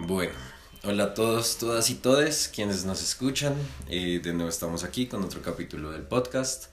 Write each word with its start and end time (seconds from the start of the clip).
Bueno, 0.00 0.32
hola 0.84 1.04
a 1.04 1.14
todos, 1.14 1.58
todas 1.58 1.90
y 1.90 1.96
todes 1.96 2.48
quienes 2.54 2.84
nos 2.84 3.02
escuchan. 3.02 3.54
Eh, 3.88 4.20
de 4.22 4.32
nuevo 4.32 4.48
estamos 4.48 4.84
aquí 4.84 5.06
con 5.06 5.24
otro 5.24 5.42
capítulo 5.42 5.90
del 5.90 6.02
podcast, 6.02 6.66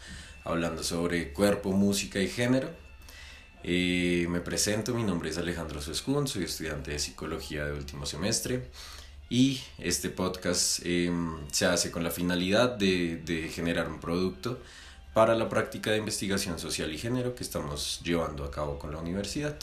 hablando 0.43 0.83
sobre 0.83 1.33
cuerpo, 1.33 1.71
música 1.71 2.19
y 2.19 2.27
género. 2.27 2.69
Eh, 3.63 4.27
me 4.29 4.41
presento, 4.41 4.93
mi 4.93 5.03
nombre 5.03 5.31
es 5.31 5.39
Alejandro 5.39 5.81
Suescún, 5.81 6.27
soy 6.27 6.43
estudiante 6.43 6.91
de 6.91 6.99
psicología 6.99 7.65
de 7.65 7.73
último 7.73 8.05
semestre 8.05 8.69
y 9.27 9.59
este 9.79 10.11
podcast 10.11 10.85
em, 10.85 11.49
se 11.51 11.65
hace 11.65 11.89
con 11.89 12.03
la 12.03 12.11
finalidad 12.11 12.77
de, 12.77 13.17
de 13.17 13.49
generar 13.49 13.89
un 13.89 13.99
producto 13.99 14.61
para 15.15 15.33
la 15.33 15.49
práctica 15.49 15.89
de 15.89 15.97
investigación 15.97 16.59
social 16.59 16.93
y 16.93 16.99
género 16.99 17.33
que 17.33 17.41
estamos 17.41 18.01
llevando 18.03 18.43
a 18.43 18.51
cabo 18.51 18.77
con 18.77 18.91
la 18.91 18.99
universidad. 18.99 19.57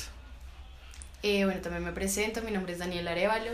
Eh, 1.22 1.44
bueno, 1.44 1.60
también 1.60 1.84
me 1.84 1.92
presento, 1.92 2.42
mi 2.42 2.50
nombre 2.50 2.72
es 2.72 2.80
Daniel 2.80 3.06
Arevalo, 3.06 3.52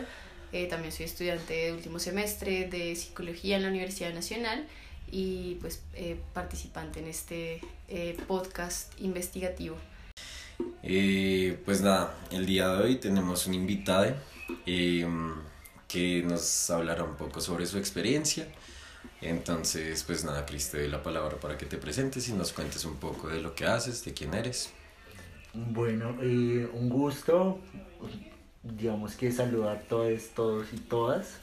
eh, 0.52 0.66
también 0.68 0.90
soy 0.90 1.04
estudiante 1.04 1.52
de 1.52 1.72
último 1.74 1.98
semestre 1.98 2.66
de 2.66 2.96
psicología 2.96 3.56
en 3.56 3.62
la 3.62 3.68
Universidad 3.68 4.14
Nacional 4.14 4.66
y 5.10 5.56
pues 5.56 5.82
eh, 5.92 6.18
participante 6.32 7.00
en 7.00 7.08
este 7.08 7.60
podcast 8.26 8.98
investigativo. 9.00 9.76
pues 11.64 11.82
nada, 11.82 12.14
el 12.30 12.46
día 12.46 12.68
de 12.68 12.84
hoy 12.84 12.96
tenemos 12.96 13.46
un 13.46 13.52
invitado 13.52 14.14
em, 14.64 15.34
que 15.86 16.22
nos 16.22 16.70
hablará 16.70 17.04
un 17.04 17.16
poco 17.16 17.42
sobre 17.42 17.66
su 17.66 17.76
experiencia. 17.76 18.48
Entonces, 19.20 20.04
pues 20.04 20.24
nada, 20.24 20.46
Cris, 20.46 20.70
te 20.70 20.78
doy 20.78 20.88
la 20.88 21.02
palabra 21.02 21.36
para 21.36 21.58
que 21.58 21.66
te 21.66 21.76
presentes 21.76 22.28
y 22.28 22.32
nos 22.32 22.52
cuentes 22.52 22.86
un 22.86 22.96
poco 22.96 23.28
de 23.28 23.40
lo 23.42 23.54
que 23.54 23.66
haces, 23.66 24.04
de 24.04 24.14
quién 24.14 24.32
eres. 24.32 24.70
Bueno, 25.66 26.14
eh, 26.22 26.70
un 26.72 26.88
gusto, 26.88 27.58
digamos 28.62 29.16
que 29.16 29.32
saludar 29.32 29.76
a 29.76 29.80
todos, 29.80 30.28
todos 30.28 30.72
y 30.72 30.76
todas. 30.76 31.40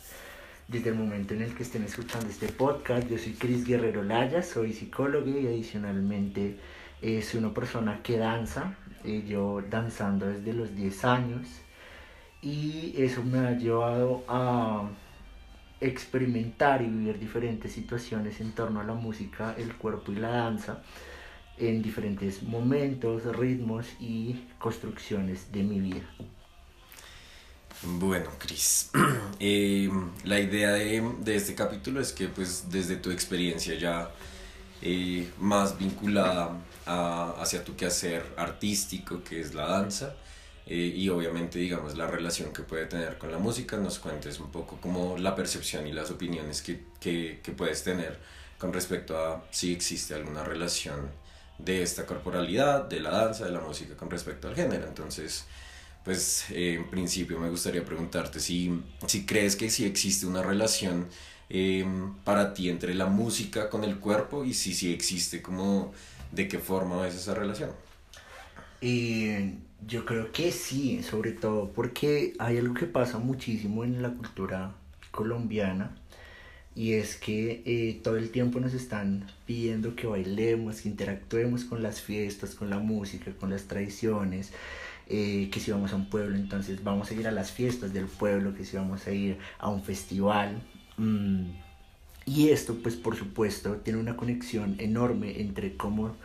Desde 0.70 0.92
el 0.92 0.96
momento 0.96 1.34
en 1.34 1.42
el 1.42 1.54
que 1.54 1.64
estén 1.64 1.84
escuchando 1.84 2.30
este 2.30 2.48
podcast, 2.48 3.10
yo 3.10 3.18
soy 3.18 3.34
Cris 3.34 3.66
Guerrero 3.66 4.04
Laya, 4.04 4.42
soy 4.42 4.72
psicólogo 4.72 5.28
y 5.38 5.46
adicionalmente 5.48 6.58
eh, 7.02 7.22
soy 7.22 7.42
una 7.42 7.54
persona 7.54 8.00
que 8.04 8.18
danza. 8.18 8.76
Eh, 9.04 9.26
yo 9.28 9.62
danzando 9.70 10.28
desde 10.28 10.54
los 10.54 10.74
10 10.74 11.04
años 11.04 11.48
y 12.42 12.94
eso 12.98 13.22
me 13.22 13.40
ha 13.40 13.52
llevado 13.52 14.24
a 14.30 14.88
experimentar 15.82 16.82
y 16.82 16.86
vivir 16.86 17.20
diferentes 17.20 17.74
situaciones 17.74 18.40
en 18.40 18.54
torno 18.54 18.80
a 18.80 18.86
la 18.86 18.94
música, 18.94 19.54
el 19.58 19.76
cuerpo 19.76 20.14
y 20.14 20.16
la 20.16 20.30
danza 20.30 20.84
en 21.58 21.82
diferentes 21.82 22.44
momentos, 22.44 23.24
ritmos 23.36 23.86
y 24.00 24.46
construcciones 24.60 25.52
de 25.52 25.64
mi 25.64 25.80
vida. 25.80 26.10
Bueno, 27.84 28.30
Cris, 28.40 28.90
eh, 29.40 29.90
la 30.24 30.40
idea 30.40 30.72
de, 30.72 31.02
de, 31.20 31.36
este 31.36 31.56
capítulo 31.56 32.00
es 32.00 32.14
que 32.14 32.28
pues 32.28 32.70
desde 32.70 32.96
tu 32.96 33.12
experiencia 33.12 33.76
ya 33.76 34.12
eh, 34.82 35.30
más 35.40 35.78
vinculada 35.78 36.58
a, 36.86 37.36
hacia 37.42 37.64
tu 37.64 37.76
quehacer 37.76 38.26
artístico, 38.38 39.24
que 39.24 39.42
es 39.42 39.54
la 39.54 39.68
danza, 39.68 40.16
eh, 40.68 40.76
y 40.96 41.10
obviamente 41.10 41.60
digamos 41.60 41.96
la 41.96 42.08
relación 42.08 42.52
que 42.54 42.64
puede 42.64 42.86
tener 42.86 43.18
con 43.18 43.32
la 43.32 43.38
música, 43.38 43.78
nos 43.78 44.00
cuentes 44.00 44.40
un 44.40 44.52
poco 44.52 44.78
como 44.78 45.18
la 45.18 45.36
percepción 45.36 45.86
y 45.86 45.92
las 45.92 46.10
opiniones 46.12 46.62
que, 46.62 46.86
que, 47.00 47.42
que 47.44 47.52
puedes 47.52 47.84
tener 47.84 48.20
con 48.58 48.74
respecto 48.74 49.18
a 49.18 49.46
si 49.52 49.74
existe 49.74 50.16
alguna 50.16 50.44
relación 50.44 51.10
de 51.58 51.82
esta 51.82 52.06
corporalidad, 52.06 52.86
de 52.86 53.00
la 53.00 53.12
danza, 53.12 53.46
de 53.46 53.52
la 53.52 53.62
música 53.62 53.96
con 53.96 54.10
respecto 54.10 54.48
al 54.48 54.56
género. 54.56 54.88
Entonces, 54.88 55.46
pues 56.04 56.46
eh, 56.52 56.76
en 56.76 56.90
principio 56.90 57.40
me 57.40 57.50
gustaría 57.50 57.84
preguntarte 57.84 58.40
si, 58.40 58.82
si 59.08 59.26
crees 59.26 59.56
que 59.56 59.70
sí 59.70 59.86
existe 59.86 60.26
una 60.26 60.44
relación 60.44 61.08
em, 61.50 62.14
para 62.24 62.54
ti 62.54 62.70
entre 62.70 62.94
la 62.94 63.08
música 63.08 63.70
con 63.70 63.84
el 63.84 63.98
cuerpo 63.98 64.46
y 64.46 64.54
si 64.54 64.74
sí 64.74 64.94
existe, 64.94 65.42
como 65.42 65.94
de 66.32 66.48
qué 66.48 66.60
forma 66.60 67.08
es 67.08 67.16
esa 67.16 67.34
relación. 67.34 67.72
y 68.82 69.56
yo 69.88 70.06
creo 70.06 70.32
que 70.32 70.52
sí, 70.52 71.04
sobre 71.04 71.32
todo 71.32 71.72
porque 71.72 72.34
hay 72.40 72.58
algo 72.58 72.74
que 72.74 72.86
pasa 72.88 73.20
muchísimo 73.20 73.84
en 73.84 74.02
la 74.02 74.10
cultura 74.10 74.74
colombiana 75.12 75.96
y 76.76 76.94
es 76.94 77.16
que 77.16 77.64
eh, 77.66 78.02
todo 78.04 78.18
el 78.18 78.32
tiempo 78.32 78.60
nos 78.60 78.74
están 78.74 79.26
pidiendo 79.46 79.96
que 79.96 80.08
bailemos, 80.08 80.82
que 80.82 80.90
interactuemos 80.90 81.64
con 81.64 81.82
las 81.82 82.02
fiestas, 82.02 82.54
con 82.54 82.70
la 82.70 82.80
música, 82.80 83.32
con 83.32 83.50
las 83.50 83.64
tradiciones, 83.64 84.52
eh, 85.08 85.50
que 85.52 85.60
si 85.62 85.72
vamos 85.72 85.94
a 85.94 85.96
un 85.96 86.10
pueblo, 86.10 86.36
entonces 86.36 86.84
vamos 86.84 87.10
a 87.10 87.14
ir 87.14 87.28
a 87.28 87.32
las 87.32 87.52
fiestas 87.52 87.94
del 87.94 88.08
pueblo, 88.08 88.54
que 88.54 88.66
si 88.66 88.76
vamos 88.76 89.08
a 89.08 89.12
ir 89.14 89.38
a 89.58 89.70
un 89.70 89.84
festival. 89.84 90.62
Mm, 90.98 91.52
y 92.26 92.50
esto, 92.50 92.76
pues 92.84 92.96
por 92.96 93.16
supuesto, 93.16 93.78
tiene 93.78 94.00
una 94.00 94.18
conexión 94.18 94.76
enorme 94.80 95.40
entre 95.40 95.78
cómo 95.78 96.16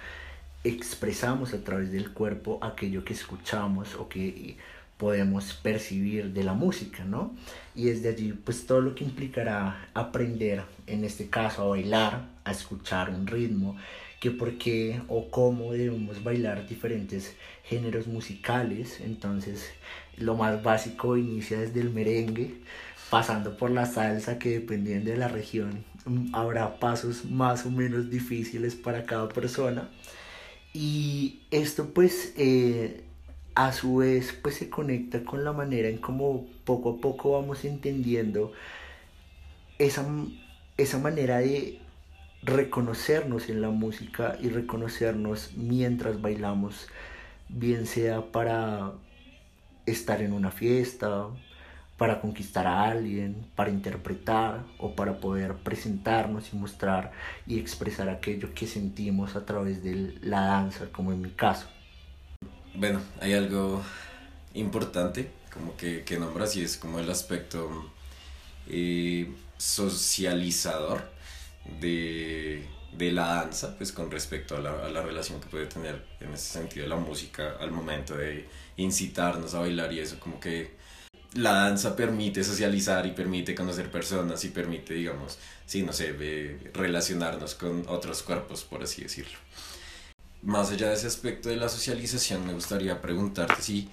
expresamos 0.65 1.55
a 1.55 1.62
través 1.62 1.93
del 1.93 2.12
cuerpo 2.12 2.59
aquello 2.62 3.05
que 3.05 3.12
escuchamos 3.15 3.94
o 3.94 4.09
que 4.09 4.56
podemos 5.00 5.55
percibir 5.55 6.34
de 6.34 6.44
la 6.44 6.53
música, 6.53 7.05
¿no? 7.06 7.34
Y 7.75 7.87
desde 7.87 8.11
allí, 8.11 8.34
pues 8.34 8.66
todo 8.66 8.83
lo 8.83 8.94
que 8.94 9.03
implicará 9.03 9.88
aprender, 9.94 10.62
en 10.87 11.05
este 11.05 11.31
caso, 11.31 11.62
a 11.62 11.69
bailar, 11.69 12.28
a 12.44 12.50
escuchar 12.50 13.09
un 13.09 13.27
ritmo, 13.27 13.78
que 14.21 14.31
por 14.31 14.59
qué 14.59 15.00
o 15.09 15.31
cómo 15.31 15.72
debemos 15.72 16.22
bailar 16.22 16.69
diferentes 16.69 17.34
géneros 17.65 18.09
musicales. 18.09 19.00
Entonces, 19.00 19.71
lo 20.19 20.37
más 20.37 20.62
básico 20.62 21.16
inicia 21.16 21.59
desde 21.59 21.81
el 21.81 21.89
merengue, 21.89 22.56
pasando 23.09 23.56
por 23.56 23.71
la 23.71 23.87
salsa, 23.87 24.39
que 24.39 24.50
dependiendo 24.50 25.10
de 25.10 25.16
la 25.16 25.28
región 25.28 25.83
habrá 26.34 26.78
pasos 26.78 27.25
más 27.25 27.65
o 27.65 27.71
menos 27.71 28.10
difíciles 28.10 28.75
para 28.75 29.05
cada 29.05 29.31
persona. 29.31 29.89
Y 30.75 31.41
esto 31.50 31.94
pues 31.94 32.34
eh, 32.37 33.03
a 33.55 33.72
su 33.72 33.97
vez 33.97 34.33
pues 34.43 34.56
se 34.56 34.71
conecta 34.71 35.25
con 35.25 35.44
la 35.44 35.53
manera 35.53 35.88
en 35.88 35.99
cómo 35.99 36.47
poco 36.65 36.97
a 36.97 37.00
poco 37.00 37.33
vamos 37.33 37.65
entendiendo 37.65 38.53
esa, 39.78 40.06
esa 40.77 40.99
manera 40.99 41.38
de 41.38 41.81
reconocernos 42.43 43.49
en 43.49 43.60
la 43.60 43.71
música 43.71 44.37
y 44.41 44.49
reconocernos 44.49 45.53
mientras 45.56 46.21
bailamos, 46.21 46.89
bien 47.49 47.87
sea 47.87 48.33
para 48.33 48.93
estar 49.87 50.22
en 50.22 50.33
una 50.33 50.50
fiesta, 50.50 51.27
para 51.99 52.21
conquistar 52.21 52.66
a 52.66 52.84
alguien, 52.84 53.47
para 53.56 53.71
interpretar 53.71 54.65
o 54.78 54.94
para 54.94 55.21
poder 55.21 55.56
presentarnos 55.56 56.53
y 56.53 56.56
mostrar 56.56 57.12
y 57.47 57.59
expresar 57.59 58.09
aquello 58.09 58.55
que 58.55 58.66
sentimos 58.66 59.37
a 59.37 59.44
través 59.44 59.83
de 59.83 60.15
la 60.22 60.41
danza, 60.43 60.87
como 60.93 61.12
en 61.12 61.21
mi 61.21 61.31
caso. 61.31 61.69
Bueno, 62.75 63.01
hay 63.21 63.35
algo 63.35 63.83
importante 64.55 65.31
como 65.53 65.77
que, 65.77 66.05
que 66.05 66.19
nombras 66.19 66.57
y 66.57 66.63
es 66.63 66.77
como 66.77 67.01
el 67.01 67.11
aspecto 67.11 67.91
eh, 68.69 69.29
socializador 69.59 71.11
de, 71.81 72.65
de, 72.93 73.13
la 73.13 73.27
danza, 73.27 73.77
pues 73.77 73.93
con 73.93 74.11
respecto 74.11 74.57
a 74.57 74.61
la, 74.61 74.87
a 74.87 74.89
la, 74.89 75.03
relación 75.03 75.41
que 75.41 75.49
puede 75.49 75.67
tener 75.67 76.05
en 76.21 76.33
ese 76.33 76.53
sentido 76.53 76.87
la 76.87 76.97
música 76.97 77.57
al 77.61 77.73
momento 77.73 78.17
de 78.17 78.49
incitarnos 78.77 79.55
a 79.55 79.61
bailar 79.61 79.93
y 79.93 79.99
eso, 79.99 80.19
como 80.21 80.39
que 80.39 80.79
la 81.35 81.53
danza 81.53 81.97
permite 81.97 82.45
socializar 82.45 83.05
y 83.05 83.11
permite 83.11 83.55
conocer 83.55 83.91
personas 83.91 84.45
y 84.45 84.49
permite, 84.49 84.95
digamos, 84.95 85.39
sí, 85.67 85.83
no 85.83 85.93
sé, 85.93 86.13
relacionarnos 86.73 87.57
con 87.57 87.85
otros 87.89 88.23
cuerpos, 88.23 88.65
por 88.65 88.83
así 88.83 89.03
decirlo 89.03 89.39
más 90.43 90.71
allá 90.71 90.89
de 90.89 90.95
ese 90.95 91.06
aspecto 91.06 91.49
de 91.49 91.56
la 91.56 91.69
socialización, 91.69 92.47
me 92.47 92.55
gustaría 92.55 93.01
preguntarte 93.01 93.61
si 93.61 93.89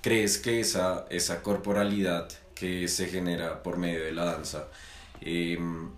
crees 0.00 0.38
que 0.38 0.60
esa, 0.60 1.06
esa 1.10 1.42
corporalidad 1.42 2.28
que 2.54 2.88
se 2.88 3.06
genera 3.06 3.62
por 3.62 3.78
medio 3.78 4.04
de 4.04 4.12
la 4.12 4.24
danza 4.24 4.68
em, 5.20 5.90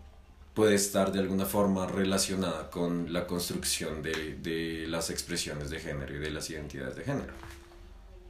puede 0.55 0.75
estar 0.75 1.13
de 1.13 1.21
alguna 1.21 1.47
forma 1.47 1.87
relacionada 1.87 2.71
con 2.71 3.13
la 3.13 3.27
construcción 3.27 4.03
de, 4.03 4.37
de, 4.37 4.87
las 4.89 5.11
expresiones 5.11 5.71
de 5.71 5.81
género 5.81 6.15
y 6.17 6.19
de 6.19 6.31
las 6.31 6.51
identidades 6.51 6.97
de 6.97 7.05
género. 7.05 7.33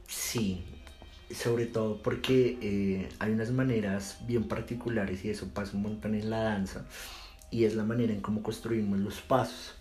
Sí, 0.07 0.63
sobre 1.33 1.65
todo 1.65 2.01
porque 2.01 2.57
eh, 2.61 3.09
hay 3.19 3.31
unas 3.31 3.51
maneras 3.51 4.17
bien 4.27 4.47
particulares 4.47 5.23
y 5.25 5.29
eso 5.29 5.47
pasa 5.53 5.75
un 5.75 5.83
montón 5.83 6.15
en 6.15 6.29
la 6.29 6.39
danza 6.39 6.85
y 7.49 7.65
es 7.65 7.75
la 7.75 7.83
manera 7.83 8.13
en 8.13 8.21
cómo 8.21 8.43
construimos 8.43 8.99
los 8.99 9.21
pasos 9.21 9.75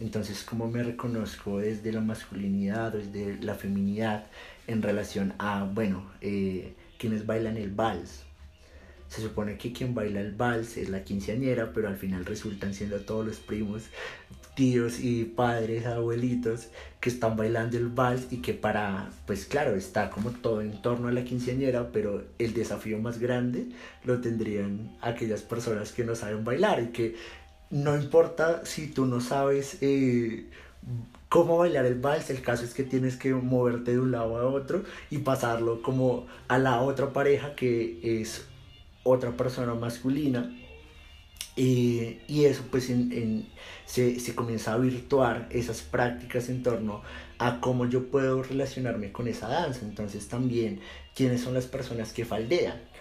entonces, 0.00 0.42
¿cómo 0.42 0.68
me 0.68 0.82
reconozco 0.82 1.58
desde 1.58 1.92
la 1.92 2.00
masculinidad, 2.00 2.92
desde 2.92 3.40
la 3.42 3.54
feminidad 3.54 4.26
en 4.66 4.82
relación 4.82 5.34
a, 5.38 5.64
bueno, 5.64 6.10
eh, 6.20 6.74
quienes 6.98 7.26
bailan 7.26 7.56
el 7.56 7.70
vals? 7.70 8.24
se 9.14 9.22
supone 9.22 9.56
que 9.56 9.72
quien 9.72 9.94
baila 9.94 10.20
el 10.20 10.32
vals 10.32 10.76
es 10.76 10.88
la 10.88 11.04
quinceañera, 11.04 11.72
pero 11.72 11.86
al 11.86 11.96
final 11.96 12.24
resultan 12.24 12.74
siendo 12.74 12.98
todos 13.00 13.24
los 13.24 13.36
primos, 13.36 13.84
tíos 14.56 14.98
y 14.98 15.24
padres, 15.24 15.86
abuelitos 15.86 16.68
que 17.00 17.10
están 17.10 17.36
bailando 17.36 17.76
el 17.76 17.88
vals 17.88 18.32
y 18.32 18.38
que 18.38 18.54
para, 18.54 19.10
pues 19.26 19.46
claro, 19.46 19.76
está 19.76 20.10
como 20.10 20.30
todo 20.30 20.62
en 20.62 20.82
torno 20.82 21.06
a 21.06 21.12
la 21.12 21.22
quinceañera, 21.24 21.90
pero 21.92 22.24
el 22.38 22.54
desafío 22.54 22.98
más 22.98 23.18
grande 23.18 23.68
lo 24.04 24.20
tendrían 24.20 24.96
aquellas 25.00 25.42
personas 25.42 25.92
que 25.92 26.04
no 26.04 26.16
saben 26.16 26.44
bailar 26.44 26.82
y 26.82 26.86
que 26.88 27.14
no 27.70 27.96
importa 27.96 28.64
si 28.64 28.88
tú 28.88 29.06
no 29.06 29.20
sabes 29.20 29.78
eh, 29.80 30.46
cómo 31.28 31.58
bailar 31.58 31.86
el 31.86 31.96
vals, 31.96 32.30
el 32.30 32.42
caso 32.42 32.64
es 32.64 32.74
que 32.74 32.84
tienes 32.84 33.16
que 33.16 33.34
moverte 33.34 33.92
de 33.92 33.98
un 33.98 34.12
lado 34.12 34.36
a 34.36 34.46
otro 34.46 34.84
y 35.10 35.18
pasarlo 35.18 35.82
como 35.82 36.26
a 36.48 36.58
la 36.58 36.80
otra 36.80 37.12
pareja 37.12 37.54
que 37.54 38.20
es 38.20 38.46
otra 39.02 39.32
persona 39.36 39.74
masculina. 39.74 40.50
y 41.56 42.44
eso 42.44 42.64
pues 42.70 42.92
se, 43.86 44.20
se 44.20 44.34
comienza 44.34 44.72
a 44.74 44.78
virtuar 44.78 45.48
esas 45.50 45.82
prácticas 45.82 46.48
en 46.48 46.62
torno 46.62 47.02
a 47.38 47.60
cómo 47.60 47.86
yo 47.86 48.08
puedo 48.08 48.42
relacionarme 48.42 49.12
con 49.12 49.28
esa 49.28 49.48
danza. 49.48 49.80
Entonces 49.82 50.28
también 50.28 50.80
quiénes 51.14 51.42
son 51.42 51.54
las 51.54 51.66
personas 51.66 52.12
que 52.12 52.24
faldean 52.24 52.93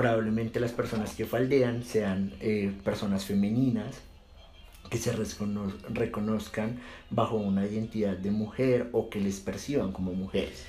probablemente 0.00 0.60
las 0.60 0.72
personas 0.72 1.14
que 1.14 1.26
faldean 1.26 1.84
sean 1.84 2.32
eh, 2.40 2.72
personas 2.82 3.26
femeninas 3.26 4.00
que 4.88 4.96
se 4.96 5.12
reconozcan 5.90 6.80
bajo 7.10 7.36
una 7.36 7.66
identidad 7.66 8.16
de 8.16 8.30
mujer 8.30 8.88
o 8.92 9.10
que 9.10 9.20
les 9.20 9.40
perciban 9.40 9.92
como 9.92 10.14
mujeres. 10.14 10.64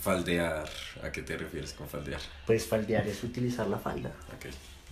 Faldear, 0.00 0.68
¿a 1.02 1.10
qué 1.10 1.22
te 1.22 1.38
refieres 1.38 1.72
con 1.72 1.88
faldear? 1.88 2.20
Pues 2.46 2.66
faldear 2.66 3.08
es 3.08 3.24
utilizar 3.24 3.66
la 3.66 3.78
falda. 3.78 4.12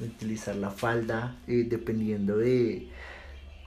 Utilizar 0.00 0.56
la 0.56 0.70
falda 0.70 1.36
eh, 1.46 1.66
dependiendo 1.68 2.38
de, 2.38 2.88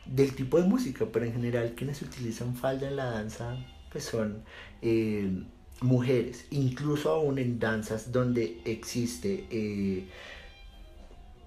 del 0.08 0.34
tipo 0.34 0.60
de 0.60 0.68
música, 0.68 1.06
pero 1.14 1.26
en 1.26 1.34
general 1.34 1.74
quienes 1.78 2.02
utilizan 2.02 2.56
falda 2.56 2.88
en 2.88 2.96
la 2.96 3.06
danza 3.06 3.56
pues 3.92 4.06
son... 4.06 4.44
Eh, 4.81 5.44
mujeres, 5.81 6.46
incluso 6.52 7.12
aún 7.12 7.40
en 7.40 7.60
danzas 7.60 8.12
donde 8.12 8.60
existe, 8.66 9.46
eh, 9.50 10.08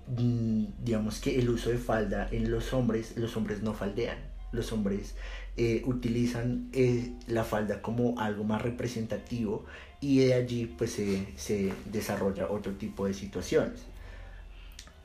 mm, 0.08 0.64
digamos 0.84 1.20
que 1.20 1.38
el 1.38 1.50
uso 1.50 1.70
de 1.70 1.78
falda 1.78 2.28
en 2.30 2.50
los 2.50 2.72
hombres, 2.72 3.16
los 3.16 3.36
hombres 3.36 3.62
no 3.62 3.74
faldean, 3.74 4.18
los 4.52 4.72
hombres 4.72 5.14
eh, 5.56 5.82
utilizan 5.84 6.70
eh, 6.72 7.12
la 7.26 7.44
falda 7.44 7.82
como 7.82 8.18
algo 8.18 8.44
más 8.44 8.62
representativo 8.62 9.66
y 10.00 10.20
de 10.20 10.34
allí 10.34 10.66
pues 10.66 10.92
se, 10.92 11.72
desarrolla 11.86 12.50
otro 12.50 12.72
tipo 12.72 13.06
de 13.06 13.14
situaciones. 13.14 13.80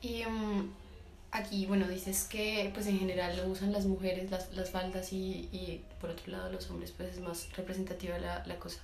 Y 0.00 0.24
mm, 0.24 0.70
aquí, 1.32 1.66
bueno, 1.66 1.86
dices 1.86 2.24
que 2.24 2.70
pues 2.72 2.86
en 2.86 2.98
general 2.98 3.36
lo 3.36 3.48
usan 3.48 3.72
las 3.72 3.84
mujeres 3.84 4.30
las, 4.30 4.52
las 4.54 4.70
faldas 4.70 5.12
y, 5.12 5.82
por 6.00 6.10
otro 6.10 6.32
lado 6.32 6.50
los 6.52 6.70
hombres 6.70 6.92
pues 6.92 7.14
es 7.14 7.20
más 7.20 7.54
representativa 7.56 8.18
la, 8.18 8.44
la 8.46 8.58
cosa. 8.58 8.80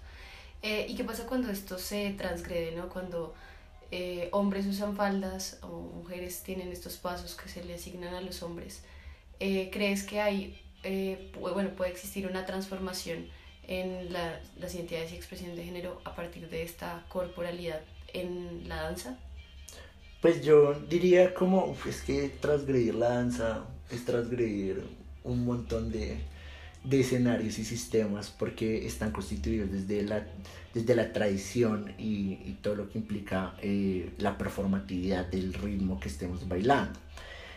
Eh, 0.67 0.87
¿Y 0.89 0.95
qué 0.95 1.05
pasa 1.05 1.27
cuando 1.27 1.51
esto 1.51 1.79
se 1.79 2.15
transgrede, 2.17 2.73
¿no? 2.73 2.89
Cuando 2.89 3.35
eh, 3.91 4.31
hombres 4.33 4.65
usan 4.65 4.97
faldas 4.97 5.59
o 5.61 5.69
mujeres 5.69 6.43
tienen 6.43 6.73
estos 6.73 6.97
pasos 6.97 7.35
que 7.35 7.51
se 7.51 7.63
le 7.63 7.75
asignan 7.75 8.15
a 8.15 8.23
los 8.23 8.43
hombres? 8.43 8.81
Eh, 9.41 9.69
¿Crees 9.71 10.05
que 10.05 10.23
hay, 10.23 10.59
bueno, 11.39 11.69
puede 11.77 11.91
existir 11.91 12.27
una 12.27 12.47
transformación 12.47 13.27
en 13.69 14.11
la, 14.11 14.41
las 14.59 14.75
identidades 14.75 15.13
y 15.13 15.17
expresión 15.17 15.55
de 15.55 15.65
género 15.65 16.01
a 16.07 16.17
partir 16.17 16.49
de 16.49 16.63
esta 16.63 17.05
corporalidad 17.11 17.83
en 18.15 18.67
la 18.67 18.85
danza? 18.85 19.19
Pues 20.23 20.43
yo 20.43 20.73
diría 20.89 21.35
como, 21.35 21.77
es 21.87 22.01
que 22.01 22.31
transgredir 22.41 22.95
la 22.95 23.11
danza 23.11 23.67
es 23.91 24.07
transgredir 24.07 24.83
un 25.25 25.45
montón 25.45 25.93
de, 25.93 26.17
de 26.85 27.01
escenarios 27.01 27.59
y 27.59 27.65
sistemas 27.65 28.31
porque 28.31 28.87
están 28.87 29.11
constituidos 29.11 29.73
desde 29.73 30.03
la, 30.03 30.27
desde 30.75 30.95
la 30.95 31.13
tradición 31.13 31.93
y, 31.99 32.39
y 32.45 32.59
todo 32.63 32.77
lo 32.77 32.91
que 32.91 32.99
implica 32.99 33.55
eh, 33.63 34.11
la 34.19 34.37
performatividad 34.39 35.27
del 35.27 35.55
ritmo 35.55 35.99
que 35.99 36.09
estemos 36.09 36.47
bailando. 36.47 37.01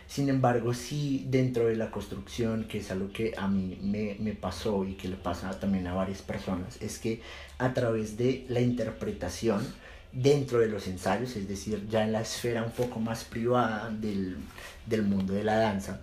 Sin 0.08 0.30
embargo, 0.30 0.72
sí 0.72 1.26
dentro 1.28 1.66
de 1.66 1.76
la 1.76 1.90
construcción, 1.90 2.64
que 2.64 2.78
es 2.78 2.90
algo 2.90 3.12
que 3.12 3.34
a 3.36 3.46
mí 3.46 3.78
me, 3.82 4.16
me 4.18 4.32
pasó 4.32 4.86
y 4.86 4.94
que 4.94 5.06
le 5.06 5.16
pasa 5.16 5.60
también 5.60 5.86
a 5.86 5.92
varias 5.92 6.22
personas, 6.22 6.80
es 6.80 6.98
que 6.98 7.20
a 7.58 7.74
través 7.74 8.16
de 8.16 8.46
la 8.48 8.62
interpretación, 8.62 9.62
dentro 10.10 10.60
de 10.60 10.68
los 10.68 10.86
ensayos, 10.86 11.36
es 11.36 11.46
decir, 11.46 11.86
ya 11.90 12.04
en 12.04 12.12
la 12.12 12.22
esfera 12.22 12.62
un 12.62 12.72
poco 12.72 13.00
más 13.00 13.24
privada 13.24 13.90
del, 13.90 14.38
del 14.86 15.02
mundo 15.02 15.34
de 15.34 15.44
la 15.44 15.56
danza, 15.58 16.00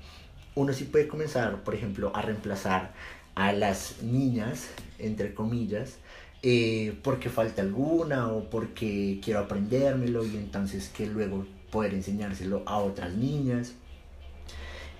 uno 0.55 0.73
sí 0.73 0.85
puede 0.85 1.07
comenzar, 1.07 1.63
por 1.63 1.75
ejemplo, 1.75 2.11
a 2.15 2.21
reemplazar 2.21 2.93
a 3.35 3.51
las 3.51 4.01
niñas, 4.01 4.69
entre 4.97 5.33
comillas, 5.33 5.97
eh, 6.41 6.97
porque 7.03 7.29
falta 7.29 7.61
alguna 7.61 8.29
o 8.29 8.49
porque 8.49 9.19
quiero 9.23 9.41
aprendérmelo 9.41 10.25
y 10.25 10.37
entonces 10.37 10.89
que 10.89 11.05
luego 11.05 11.45
poder 11.71 11.93
enseñárselo 11.93 12.63
a 12.65 12.77
otras 12.77 13.13
niñas. 13.13 13.73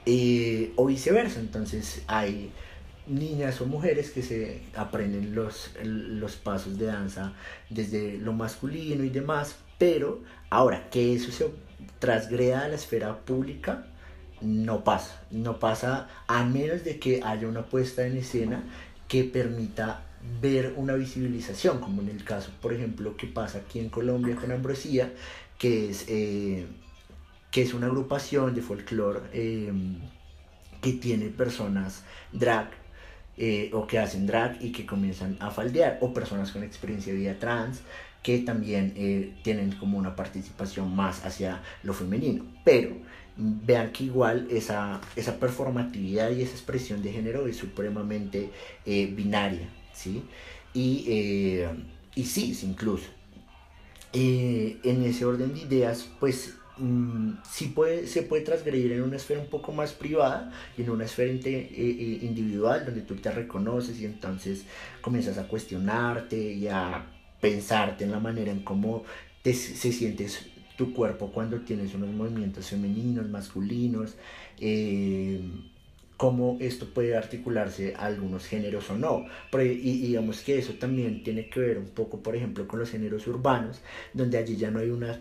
Eh, 0.06 0.74
o 0.76 0.86
viceversa, 0.86 1.40
entonces 1.40 2.04
hay 2.08 2.52
niñas 3.08 3.62
o 3.62 3.66
mujeres 3.66 4.12
que 4.12 4.22
se 4.22 4.62
aprenden 4.76 5.34
los, 5.34 5.72
los 5.84 6.36
pasos 6.36 6.78
de 6.78 6.88
danza 6.88 7.34
desde 7.70 8.18
lo 8.18 8.34
masculino 8.34 9.04
y 9.04 9.10
demás, 9.10 9.56
pero 9.78 10.22
ahora 10.50 10.90
que 10.90 11.16
eso 11.16 11.32
se 11.32 11.50
trasgreda 12.00 12.66
a 12.66 12.68
la 12.68 12.76
esfera 12.76 13.18
pública, 13.20 13.88
no 14.46 14.84
pasa, 14.84 15.22
no 15.32 15.60
pasa 15.60 16.08
a 16.28 16.44
menos 16.44 16.84
de 16.84 17.00
que 17.00 17.22
haya 17.24 17.48
una 17.48 17.66
puesta 17.66 18.06
en 18.06 18.18
escena 18.18 18.64
que 19.08 19.24
permita 19.24 20.04
ver 20.42 20.74
una 20.78 20.94
visibilización, 20.94 21.80
como 21.80 22.02
en 22.02 22.10
el 22.10 22.24
caso, 22.24 22.52
por 22.62 22.74
ejemplo, 22.74 23.16
que 23.16 23.28
pasa 23.28 23.60
aquí 23.60 23.80
en 23.80 23.90
Colombia 23.90 24.36
con 24.36 24.52
Ambrosía, 24.52 25.12
que 25.58 25.90
es, 25.90 26.06
eh, 26.08 26.66
que 27.52 27.62
es 27.62 27.74
una 27.74 27.88
agrupación 27.88 28.54
de 28.56 28.62
folclore 28.62 29.22
em, 29.34 30.00
que 30.82 30.94
tiene 30.94 31.28
personas 31.28 32.04
drag 32.32 32.70
eh, 33.38 33.70
o 33.74 33.86
que 33.86 34.00
hacen 34.00 34.28
drag 34.28 34.62
y 34.62 34.72
que 34.72 34.86
comienzan 34.86 35.38
a 35.40 35.52
faldear, 35.52 36.00
o 36.02 36.14
personas 36.14 36.52
con 36.52 36.64
experiencia 36.64 37.14
de 37.14 37.20
vida 37.20 37.40
trans 37.40 37.82
que 38.24 38.40
también 38.40 38.94
eh, 38.96 39.36
tienen 39.44 39.74
como 39.74 40.00
una 40.00 40.16
participación 40.16 40.96
más 40.96 41.24
hacia 41.26 41.62
lo 41.84 41.94
femenino. 41.94 42.44
Pero 42.64 42.98
vean 43.38 43.92
que 43.92 44.06
igual 44.06 44.48
esa, 44.50 45.02
esa 45.16 45.40
performatividad 45.40 46.32
y 46.32 46.42
esa 46.42 46.54
expresión 46.54 47.02
de 47.02 47.12
género 47.12 47.48
es 47.48 47.58
supremamente 47.58 48.50
eh, 48.86 49.08
binaria, 49.08 49.70
¿sí? 49.94 50.24
Y, 50.74 51.06
eh, 51.08 51.70
y 52.16 52.24
sí, 52.26 52.58
incluso. 52.64 53.10
Eh, 54.14 54.78
en 54.84 55.04
ese 55.04 55.26
orden 55.26 55.54
de 55.54 55.62
ideas, 55.62 56.08
pues 56.20 56.56
mm, 56.78 57.34
sí 57.50 57.68
puede, 57.68 58.08
se 58.08 58.22
puede 58.22 58.44
transgredir 58.44 58.94
en 58.94 59.02
una 59.02 59.18
esfera 59.18 59.42
un 59.42 59.48
poco 59.48 59.74
más 59.74 59.92
privada 59.92 60.54
y 60.78 60.84
en 60.84 60.90
una 60.90 61.04
esfera 61.06 61.32
individual 61.32 62.86
donde 62.86 63.02
tú 63.02 63.16
te 63.16 63.32
reconoces 63.32 64.00
y 64.00 64.06
entonces 64.06 64.64
comienzas 65.02 65.38
a 65.38 65.48
cuestionarte 65.48 66.38
y 66.38 66.68
a 66.70 67.06
pensarte 67.42 68.06
en 68.06 68.12
la 68.12 68.20
manera 68.20 68.52
en 68.52 68.62
cómo 68.62 69.04
te, 69.42 69.54
se 69.54 69.92
sientes 69.92 70.48
tu 70.78 70.94
cuerpo 70.94 71.32
cuando 71.32 71.60
tienes 71.62 71.94
unos 71.94 72.10
movimientos 72.10 72.70
femeninos, 72.70 73.30
masculinos, 73.30 74.16
eh, 74.60 75.42
cómo 76.18 76.58
esto 76.62 76.88
puede 76.88 77.16
articularse 77.16 77.94
a 77.96 78.06
algunos 78.06 78.46
géneros 78.46 78.90
o 78.90 78.98
no. 78.98 79.26
Y 79.54 80.08
digamos 80.08 80.42
que 80.42 80.58
eso 80.58 80.74
también 80.74 81.24
tiene 81.24 81.50
que 81.50 81.60
ver 81.60 81.78
un 81.78 81.88
poco, 81.88 82.20
por 82.20 82.36
ejemplo, 82.36 82.68
con 82.68 82.80
los 82.80 82.90
géneros 82.90 83.28
urbanos, 83.28 83.82
donde 84.14 84.38
allí 84.38 84.56
ya 84.56 84.72
no 84.72 84.80
hay 84.80 84.90
una, 84.90 85.20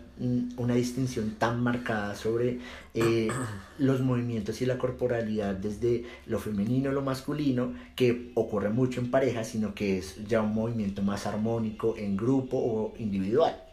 una 0.57 0.75
distinción 0.75 1.35
tan 1.37 1.61
marcada 1.61 2.15
sobre 2.15 2.59
eh, 2.93 3.27
los 3.77 4.01
movimientos 4.01 4.61
y 4.61 4.65
la 4.65 4.77
corporalidad 4.77 5.55
desde 5.55 6.05
lo 6.27 6.39
femenino 6.39 6.91
lo 6.91 7.01
masculino, 7.01 7.73
que 7.95 8.31
ocurre 8.35 8.69
mucho 8.69 8.99
en 9.01 9.11
pareja, 9.11 9.43
sino 9.43 9.73
que 9.73 9.97
es 9.97 10.25
ya 10.27 10.41
un 10.41 10.53
movimiento 10.53 11.01
más 11.01 11.25
armónico 11.25 11.95
en 11.97 12.15
grupo 12.15 12.57
o 12.57 12.93
individual. 12.97 13.64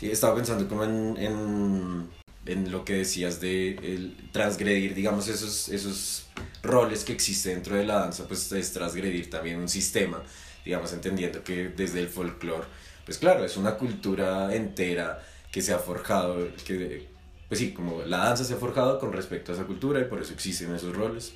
Sí, 0.00 0.10
estaba 0.10 0.34
pensando 0.34 0.66
como 0.66 0.84
en, 0.84 1.14
en, 1.18 2.08
en 2.46 2.72
lo 2.72 2.86
que 2.86 2.94
decías 2.94 3.38
de 3.38 3.72
el 3.72 4.30
transgredir, 4.32 4.94
digamos, 4.94 5.28
esos, 5.28 5.68
esos 5.68 6.24
roles 6.62 7.04
que 7.04 7.12
existen 7.12 7.56
dentro 7.56 7.76
de 7.76 7.84
la 7.84 7.96
danza, 7.96 8.26
pues 8.26 8.50
es 8.52 8.72
transgredir 8.72 9.28
también 9.28 9.58
un 9.60 9.68
sistema, 9.68 10.22
digamos, 10.64 10.94
entendiendo 10.94 11.44
que 11.44 11.68
desde 11.68 12.00
el 12.00 12.08
folclore, 12.08 12.66
pues 13.04 13.18
claro, 13.18 13.44
es 13.44 13.58
una 13.58 13.76
cultura 13.76 14.54
entera 14.54 15.22
que 15.52 15.60
se 15.60 15.74
ha 15.74 15.78
forjado, 15.78 16.48
que, 16.64 17.06
pues 17.48 17.60
sí, 17.60 17.72
como 17.74 18.00
la 18.00 18.24
danza 18.24 18.44
se 18.44 18.54
ha 18.54 18.56
forjado 18.56 18.98
con 18.98 19.12
respecto 19.12 19.52
a 19.52 19.54
esa 19.54 19.66
cultura 19.66 20.00
y 20.00 20.04
por 20.04 20.22
eso 20.22 20.32
existen 20.32 20.74
esos 20.74 20.96
roles. 20.96 21.34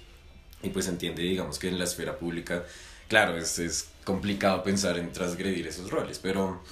Y 0.62 0.70
pues 0.70 0.88
entiende, 0.88 1.20
digamos, 1.20 1.58
que 1.58 1.68
en 1.68 1.76
la 1.76 1.84
esfera 1.84 2.16
pública, 2.18 2.64
claro, 3.08 3.36
es, 3.36 3.58
es 3.58 3.90
complicado 4.04 4.62
pensar 4.62 4.96
en 4.96 5.12
transgredir 5.12 5.66
esos 5.66 5.90
roles, 5.90 6.18
pero 6.18 6.62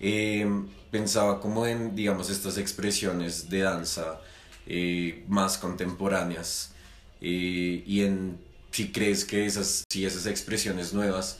Em, 0.00 0.68
pensaba 0.90 1.40
como 1.40 1.66
en, 1.66 1.94
digamos, 1.96 2.30
estas 2.30 2.58
expresiones 2.58 3.48
de 3.48 3.60
danza 3.60 4.20
eh, 4.66 5.24
más 5.28 5.58
contemporáneas 5.58 6.72
eh, 7.20 7.82
y 7.86 8.02
en 8.02 8.38
si 8.70 8.92
crees 8.92 9.24
que 9.24 9.46
esas, 9.46 9.84
si 9.88 10.04
esas 10.04 10.26
expresiones 10.26 10.92
nuevas 10.92 11.38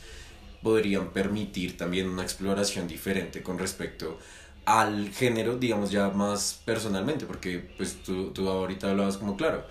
podrían 0.62 1.10
permitir 1.12 1.76
también 1.76 2.08
una 2.08 2.22
exploración 2.22 2.88
diferente 2.88 3.42
con 3.42 3.58
respecto 3.58 4.18
al 4.64 5.10
género, 5.12 5.56
digamos 5.56 5.90
ya 5.90 6.08
más 6.10 6.60
personalmente, 6.64 7.26
porque 7.26 7.58
pues 7.76 8.02
tú, 8.02 8.32
tú 8.32 8.48
ahorita 8.48 8.90
hablabas 8.90 9.18
como 9.18 9.36
claro, 9.36 9.64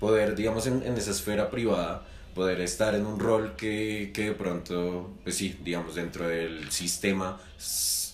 poder, 0.00 0.34
digamos, 0.34 0.66
en, 0.66 0.82
en 0.82 0.96
esa 0.96 1.12
esfera 1.12 1.50
privada, 1.50 2.06
poder 2.34 2.60
estar 2.60 2.94
en 2.94 3.06
un 3.06 3.18
rol 3.18 3.54
que, 3.56 4.10
que 4.14 4.26
de 4.26 4.32
pronto, 4.32 5.10
pues 5.22 5.36
sí, 5.36 5.58
digamos, 5.62 5.94
dentro 5.94 6.28
del 6.28 6.70
sistema 6.70 7.38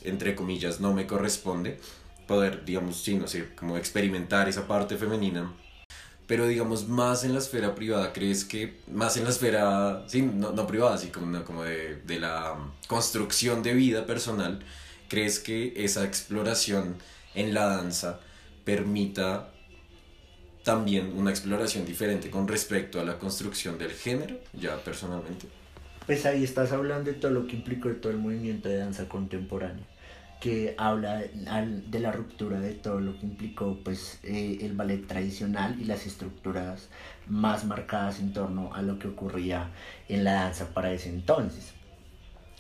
entre 0.05 0.35
comillas, 0.35 0.81
no 0.81 0.93
me 0.93 1.07
corresponde, 1.07 1.79
poder, 2.27 2.65
digamos, 2.65 3.03
sí, 3.03 3.15
no 3.15 3.27
sé, 3.27 3.55
como 3.55 3.77
experimentar 3.77 4.49
esa 4.49 4.67
parte 4.67 4.97
femenina. 4.97 5.53
Pero 6.27 6.47
digamos, 6.47 6.89
más 6.89 7.25
en 7.25 7.33
la 7.33 7.39
esfera 7.39 7.75
privada, 7.75 8.13
¿crees 8.13 8.45
que, 8.45 8.81
más 8.93 9.17
en 9.17 9.25
la 9.25 9.31
esfera, 9.31 10.05
sí, 10.09 10.23
no, 10.23 10.53
no 10.53 10.67
privada, 10.67 10.99
sí, 10.99 11.09
como, 11.09 11.43
como 11.45 11.65
de, 11.65 12.03
de 12.03 12.21
la 12.21 12.57
construcción 12.87 13.63
de 13.63 13.73
vida 13.75 14.05
personal, 14.05 14.63
¿crees 15.09 15.39
que 15.39 15.73
esa 15.77 16.05
exploración 16.05 16.97
en 17.35 17.55
la 17.55 17.67
danza 17.67 18.21
permita 18.65 19.51
también 20.69 21.15
una 21.17 21.31
exploración 21.31 21.87
diferente 21.87 22.29
con 22.29 22.47
respecto 22.47 23.01
a 23.01 23.03
la 23.03 23.19
construcción 23.19 23.79
del 23.79 23.91
género, 23.91 24.39
ya 24.53 24.77
personalmente? 24.77 25.47
Pues 26.05 26.27
ahí 26.27 26.45
estás 26.45 26.73
hablando 26.73 27.11
de 27.11 27.17
todo 27.17 27.31
lo 27.31 27.47
que 27.47 27.57
implicó 27.57 27.89
todo 27.93 28.13
el 28.13 28.19
movimiento 28.19 28.69
de 28.69 28.77
danza 28.77 29.09
contemporánea, 29.09 29.87
que 30.43 30.75
habla 30.77 31.23
de 31.23 32.01
la 32.01 32.13
ruptura 32.13 32.61
de 32.61 32.75
todo 32.75 33.01
lo 33.01 33.19
que 33.19 33.25
implicó 33.25 33.79
pues 33.83 34.19
eh, 34.25 34.59
el 34.61 34.75
ballet 34.75 35.07
tradicional 35.07 35.75
y 35.81 35.85
las 35.85 36.05
estructuras 36.05 36.91
más 37.29 37.65
marcadas 37.65 38.21
en 38.21 38.35
torno 38.35 38.75
a 38.75 38.83
lo 38.83 38.99
que 38.99 39.09
ocurría 39.09 39.71
en 40.11 40.23
la 40.23 40.35
danza 40.35 40.75
para 40.75 40.93
ese 40.93 41.09
entonces. 41.09 41.73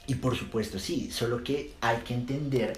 Y 0.07 0.15
por 0.15 0.35
supuesto 0.35 0.79
sí, 0.79 1.11
solo 1.11 1.45
que 1.45 1.73
hay 1.83 1.99
que 1.99 2.15
entender 2.15 2.73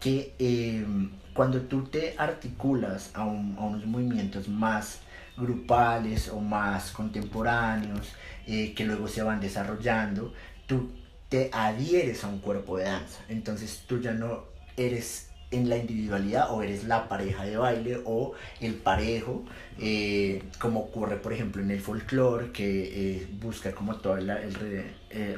que 0.00 0.32
em, 0.38 1.10
cuando 1.40 1.62
tú 1.62 1.84
te 1.84 2.14
articulas 2.18 3.12
a, 3.14 3.24
unos 3.24 3.86
movimientos 3.86 4.46
más 4.46 5.00
grupales 5.38 6.28
o 6.28 6.38
más 6.38 6.90
contemporáneos, 6.90 8.12
eh, 8.46 8.74
que 8.74 8.84
luego 8.84 9.08
se 9.08 9.22
van 9.22 9.40
desarrollando, 9.40 10.34
tú 10.66 10.90
te 11.30 11.48
adhieres 11.50 12.24
a 12.24 12.28
un 12.28 12.40
cuerpo 12.40 12.76
de 12.76 12.84
danza. 12.84 13.24
Entonces 13.30 13.84
tú 13.86 14.02
ya 14.02 14.12
no 14.12 14.44
eres 14.76 15.29
en 15.50 15.68
la 15.68 15.76
individualidad 15.76 16.52
o 16.52 16.62
eres 16.62 16.84
la 16.84 17.08
pareja 17.08 17.44
de 17.44 17.56
baile 17.56 18.00
o 18.04 18.34
el 18.60 18.74
parejo, 18.74 19.44
eh, 19.78 20.42
como 20.58 20.80
ocurre 20.80 21.16
por 21.16 21.32
ejemplo 21.32 21.60
en 21.60 21.70
el 21.70 21.80
folclore 21.80 22.52
que 22.52 23.16
eh, 23.16 23.26
busca 23.40 23.72
como 23.72 23.96
todo 23.96 24.16
el, 24.16 24.30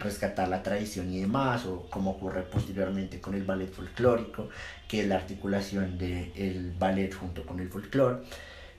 rescatar 0.00 0.48
la 0.48 0.62
tradición 0.62 1.10
y 1.12 1.20
demás, 1.20 1.64
o 1.64 1.88
como 1.88 2.10
ocurre 2.12 2.42
posteriormente 2.42 3.20
con 3.20 3.34
el 3.34 3.44
ballet 3.44 3.72
folclórico, 3.72 4.48
que 4.86 5.00
es 5.00 5.08
la 5.08 5.16
articulación 5.16 5.96
del 5.96 6.72
ballet 6.78 7.14
junto 7.14 7.46
con 7.46 7.60
el 7.60 7.68
folclore 7.68 8.18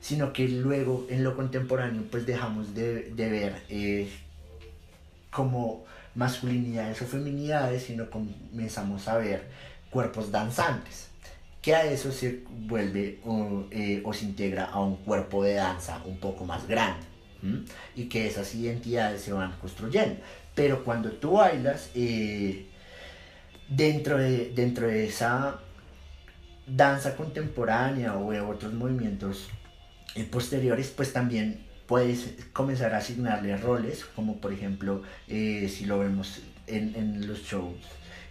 sino 0.04 0.34
que 0.34 0.50
luego 0.50 1.08
en 1.10 1.24
lo 1.24 1.34
contemporáneo 1.34 2.04
pues 2.12 2.26
dejamos 2.26 2.76
de, 2.76 3.10
ver 3.16 3.64
eh, 3.70 4.12
como 5.32 5.86
masculinidades 6.14 7.02
o 7.02 7.06
feminidades, 7.06 7.84
sino 7.84 8.10
comenzamos 8.10 9.08
a 9.08 9.18
ver 9.18 9.48
cuerpos 9.90 10.30
danzantes, 10.30 11.08
que 11.64 11.74
a 11.74 11.86
eso 11.86 12.12
se 12.12 12.44
vuelve 12.68 13.22
eh, 13.72 14.02
o 14.04 14.14
se 14.14 14.26
integra 14.26 14.66
a 14.66 14.82
un 14.82 14.98
cuerpo 14.98 15.46
de 15.46 15.54
danza 15.54 16.02
un 16.06 16.18
poco 16.18 16.46
más 16.46 16.68
grande, 16.68 17.06
y 17.96 18.10
que 18.10 18.28
esas 18.28 18.54
identidades 18.54 19.22
se 19.22 19.32
van 19.32 19.54
construyendo. 19.62 20.20
Pero 20.56 20.84
cuando 20.84 21.10
tú 21.14 21.32
bailas, 21.32 21.90
eh, 21.96 22.66
dentro, 23.70 24.18
de, 24.18 24.52
dentro 24.54 24.88
de 24.88 25.06
esa 25.06 25.62
danza 26.68 27.16
contemporánea 27.16 28.18
o 28.18 28.32
de 28.32 28.42
otros 28.42 28.74
movimientos 28.74 29.48
posteriores, 30.32 30.90
pues 30.90 31.14
también 31.14 31.66
puedes 31.88 32.36
comenzar 32.52 32.94
a 32.94 32.98
asignarle 32.98 33.56
roles, 33.56 34.04
como 34.16 34.38
por 34.42 34.52
ejemplo, 34.52 35.02
eh, 35.30 35.72
si 35.74 35.86
lo 35.86 36.00
vemos 36.00 36.42
en 36.68 37.26
los 37.26 37.40
shows 37.44 37.76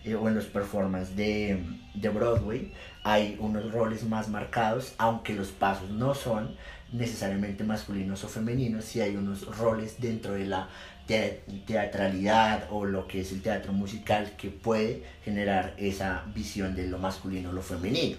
o 0.06 0.28
en 0.28 0.34
los 0.34 0.46
performances 0.46 1.16
de, 1.16 1.64
de, 1.94 2.08
Broadway, 2.08 2.72
hay 3.04 3.36
unos 3.38 3.72
roles 3.72 4.04
más 4.04 4.28
marcados, 4.28 4.94
aunque 4.98 5.34
los 5.34 5.48
pasos 5.48 5.90
no 5.90 6.14
son 6.14 6.56
necesariamente 6.92 7.64
masculinos 7.64 8.24
o 8.24 8.28
femeninos, 8.28 8.84
si 8.84 9.00
hay 9.00 9.16
unos 9.16 9.46
roles 9.56 10.00
dentro 10.00 10.32
de 10.32 10.46
la 10.46 10.68
teatralidad 11.66 12.68
o 12.70 12.84
lo 12.84 13.06
que 13.06 13.20
es 13.20 13.32
el 13.32 13.42
teatro 13.42 13.72
musical 13.72 14.32
que 14.36 14.50
puede 14.50 15.04
generar 15.24 15.74
esa 15.76 16.24
visión 16.34 16.74
de 16.74 16.86
lo 16.86 16.98
masculino 16.98 17.50
o 17.50 17.52
lo 17.52 17.62
femenino. 17.62 18.16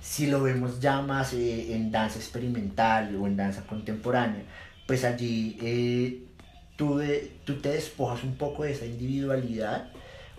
Si 0.00 0.26
lo 0.26 0.42
vemos 0.42 0.80
ya 0.80 1.00
más 1.00 1.32
eh, 1.32 1.74
en 1.74 1.92
danza 1.92 2.18
experimental 2.18 3.14
o 3.16 3.26
en 3.26 3.36
danza 3.36 3.64
contemporánea, 3.64 4.42
pues 4.86 5.04
allí 5.04 5.56
eh, 5.62 6.24
tú, 6.76 7.00
tú 7.44 7.60
te 7.60 7.70
despojas 7.70 8.24
un 8.24 8.34
poco 8.36 8.64
de 8.64 8.72
esa 8.72 8.84
individualidad 8.84 9.90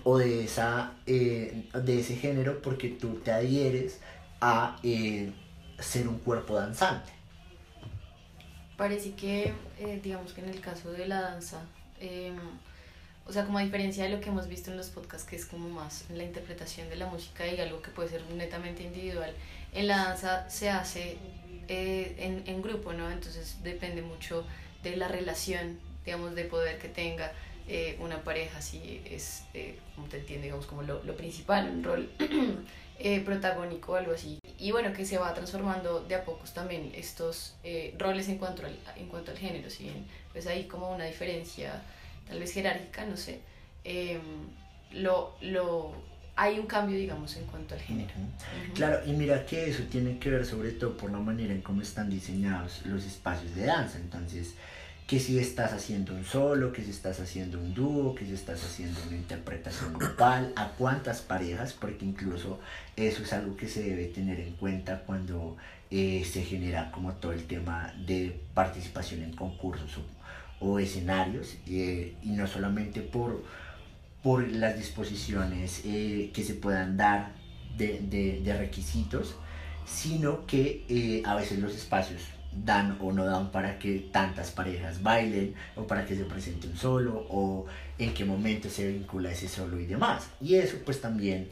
o 0.03 0.17
de, 0.17 0.43
esa, 0.43 0.93
eh, 1.05 1.69
de 1.73 1.99
ese 1.99 2.15
género 2.15 2.61
porque 2.61 2.89
tú 2.89 3.15
te 3.23 3.31
adhieres 3.31 3.99
a 4.41 4.77
ser 5.79 6.07
un 6.07 6.19
cuerpo 6.19 6.55
danzante. 6.55 7.11
Parece 8.77 9.13
que, 9.13 9.53
digamos 10.01 10.33
que 10.33 10.41
en 10.41 10.49
el 10.49 10.59
caso 10.59 10.91
de 10.91 11.07
la 11.07 11.21
danza, 11.21 11.61
em, 11.99 12.35
o 13.25 13.31
sea, 13.31 13.45
como 13.45 13.59
a 13.59 13.63
diferencia 13.63 14.03
de 14.03 14.09
lo 14.09 14.19
que 14.19 14.29
hemos 14.29 14.47
visto 14.47 14.71
en 14.71 14.77
los 14.77 14.89
podcasts, 14.89 15.27
que 15.27 15.35
es 15.35 15.45
como 15.45 15.69
más 15.69 16.05
la 16.09 16.23
interpretación 16.23 16.89
de 16.89 16.97
la 16.97 17.05
música 17.05 17.47
y 17.47 17.59
algo 17.59 17.81
que 17.81 17.91
puede 17.91 18.09
ser 18.09 18.23
netamente 18.31 18.83
individual, 18.83 19.33
en 19.71 19.87
la 19.87 19.97
danza 19.97 20.49
se 20.49 20.69
hace 20.69 21.17
eh, 21.69 22.15
en, 22.17 22.43
en, 22.45 22.61
grupo, 22.61 22.91
¿no? 22.91 23.09
Entonces 23.09 23.57
depende 23.63 24.01
mucho 24.01 24.45
de 24.83 24.97
la 24.97 25.07
relación, 25.07 25.79
digamos, 26.03 26.35
de 26.35 26.43
poder 26.43 26.79
que 26.79 26.89
tenga 26.89 27.31
eh, 27.67 27.97
una 27.99 28.23
pareja, 28.23 28.61
si 28.61 29.01
es, 29.09 29.43
eh, 29.53 29.77
como 29.95 30.07
te 30.07 30.17
entiende, 30.17 30.45
digamos, 30.45 30.65
como 30.65 30.83
lo, 30.83 31.03
lo 31.03 31.15
principal, 31.15 31.69
un 31.69 31.83
rol 31.83 32.09
protagónico 33.25 33.93
o 33.93 33.95
algo 33.95 34.13
así. 34.13 34.39
Y 34.59 34.71
bueno, 34.71 34.93
que 34.93 35.05
se 35.05 35.17
va 35.17 35.33
transformando 35.33 36.01
de 36.01 36.15
a 36.15 36.23
pocos 36.23 36.53
también 36.53 36.91
estos 36.95 37.55
roles 37.97 38.29
en 38.29 38.37
cuanto, 38.37 38.65
al, 38.65 38.77
en 38.95 39.07
cuanto 39.07 39.31
al 39.31 39.37
género, 39.37 39.69
si 39.69 39.83
bien 39.83 40.05
pues 40.31 40.47
hay 40.47 40.65
como 40.65 40.91
una 40.91 41.05
diferencia 41.05 41.81
tal 42.27 42.39
vez 42.39 42.53
jerárquica, 42.53 43.05
no 43.05 43.17
sé, 43.17 43.41
em, 43.83 44.21
lo, 44.91 45.35
lo, 45.41 45.93
hay 46.35 46.59
un 46.59 46.65
cambio, 46.65 46.97
digamos, 46.97 47.35
en 47.37 47.45
cuanto 47.45 47.75
al 47.75 47.81
género. 47.81 48.11
Claro, 48.73 49.01
y 49.05 49.11
mira 49.11 49.45
que 49.45 49.69
eso 49.69 49.83
tiene 49.83 50.17
que 50.17 50.29
ver 50.29 50.45
sobre 50.45 50.71
todo 50.71 50.97
por 50.97 51.11
la 51.11 51.19
manera 51.19 51.53
en 51.53 51.61
cómo 51.61 51.81
están 51.81 52.09
diseñados 52.09 52.85
los 52.85 53.05
espacios 53.05 53.55
de 53.55 53.65
danza. 53.65 53.99
Entonces, 53.99 54.55
que 55.07 55.19
si 55.19 55.37
estás 55.37 55.73
haciendo 55.73 56.13
un 56.13 56.23
solo, 56.23 56.71
que 56.71 56.81
si 56.81 56.91
estás 56.91 57.19
haciendo 57.19 57.59
un 57.59 57.73
dúo, 57.73 58.15
que 58.15 58.25
si 58.25 58.33
estás 58.33 58.63
haciendo 58.63 58.99
una 59.07 59.17
interpretación 59.17 59.93
grupal, 59.93 60.53
a 60.55 60.69
cuántas 60.69 61.21
parejas, 61.21 61.73
porque 61.73 62.05
incluso 62.05 62.59
eso 62.95 63.23
es 63.23 63.33
algo 63.33 63.57
que 63.57 63.67
se 63.67 63.83
debe 63.83 64.05
tener 64.05 64.39
en 64.39 64.53
cuenta 64.53 65.03
cuando 65.05 65.57
eh, 65.91 66.25
se 66.25 66.43
genera 66.43 66.89
como 66.91 67.13
todo 67.13 67.33
el 67.33 67.43
tema 67.45 67.93
de 68.07 68.39
participación 68.53 69.23
en 69.23 69.35
concursos 69.35 69.99
o 70.59 70.79
escenarios 70.79 71.57
eh, 71.67 72.15
y 72.23 72.29
no 72.29 72.47
solamente 72.47 73.01
por, 73.01 73.43
por 74.23 74.47
las 74.47 74.77
disposiciones 74.77 75.81
eh, 75.85 76.31
que 76.33 76.43
se 76.43 76.53
puedan 76.53 76.95
dar 76.95 77.33
de, 77.77 77.99
de, 78.43 78.57
requisitos, 78.57 79.35
sino 79.85 80.45
que 80.45 81.21
a 81.25 81.35
veces 81.35 81.59
los 81.59 81.75
espacios 81.75 82.21
dan 82.63 82.97
o 82.99 83.11
no 83.11 83.25
dan 83.25 83.51
para 83.51 83.79
que 83.79 84.09
tantas 84.11 84.51
parejas 84.51 85.01
bailen 85.01 85.55
o 85.75 85.87
para 85.87 86.05
que 86.05 86.15
se 86.15 86.25
presente 86.25 86.67
un 86.67 86.77
solo 86.77 87.25
o 87.29 87.65
en 87.97 88.13
qué 88.13 88.25
momento 88.25 88.69
se 88.69 88.87
vincula 88.87 89.31
ese 89.31 89.47
solo 89.47 89.79
y 89.79 89.85
demás. 89.85 90.29
Y 90.41 90.55
eso 90.55 90.77
pues 90.85 91.01
también 91.01 91.49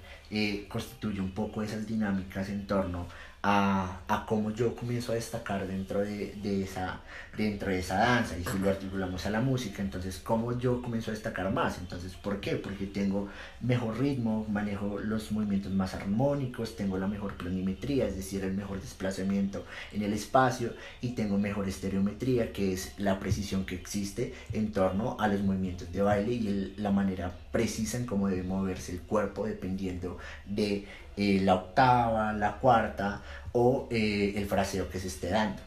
constituye 0.69 1.19
un 1.19 1.31
poco 1.31 1.61
esas 1.61 1.87
dinámicas 1.87 2.49
en 2.49 2.67
torno 2.67 3.07
a, 3.43 4.01
a 4.07 4.25
cómo 4.27 4.51
yo 4.51 4.75
comienzo 4.75 5.11
a 5.11 5.15
destacar 5.15 5.65
dentro 5.65 6.01
de, 6.01 6.35
de, 6.43 6.63
esa, 6.63 7.01
dentro 7.35 7.71
de 7.71 7.79
esa 7.79 7.95
danza 7.95 8.37
y 8.37 8.43
si 8.43 8.59
lo 8.59 8.69
articulamos 8.69 9.25
a 9.25 9.31
la 9.31 9.41
música, 9.41 9.81
entonces 9.81 10.19
cómo 10.23 10.57
yo 10.59 10.81
comienzo 10.81 11.09
a 11.09 11.13
destacar 11.13 11.51
más. 11.51 11.79
Entonces, 11.79 12.13
¿por 12.13 12.39
qué? 12.39 12.55
Porque 12.55 12.85
tengo 12.85 13.29
mejor 13.59 13.99
ritmo, 13.99 14.45
manejo 14.47 14.99
los 14.99 15.31
movimientos 15.31 15.71
más 15.71 15.95
armónicos, 15.95 16.75
tengo 16.75 16.97
la 16.99 17.07
mejor 17.07 17.33
planimetría, 17.33 18.05
es 18.05 18.15
decir, 18.15 18.43
el 18.43 18.53
mejor 18.53 18.79
desplazamiento 18.79 19.65
en 19.91 20.03
el 20.03 20.13
espacio 20.13 20.73
y 21.01 21.09
tengo 21.09 21.39
mejor 21.39 21.67
estereometría, 21.67 22.53
que 22.53 22.73
es 22.73 22.93
la 22.99 23.19
precisión 23.19 23.65
que 23.65 23.75
existe 23.75 24.35
en 24.53 24.71
torno 24.71 25.17
a 25.19 25.27
los 25.27 25.41
movimientos 25.41 25.91
de 25.91 26.01
baile 26.01 26.33
y 26.33 26.75
la 26.77 26.91
manera 26.91 27.31
precisa 27.51 27.97
en 27.97 28.05
cómo 28.05 28.27
debe 28.27 28.43
moverse 28.43 28.91
el 28.91 29.01
cuerpo 29.01 29.45
dependiendo 29.45 30.17
de 30.45 30.85
eh, 31.17 31.41
la 31.43 31.55
octava, 31.55 32.31
la 32.31 32.57
cuarta 32.57 33.21
o 33.53 33.87
eh, 33.91 34.33
el 34.35 34.45
fraseo 34.47 34.89
que 34.89 34.99
se 34.99 35.07
esté 35.07 35.29
dando. 35.29 35.61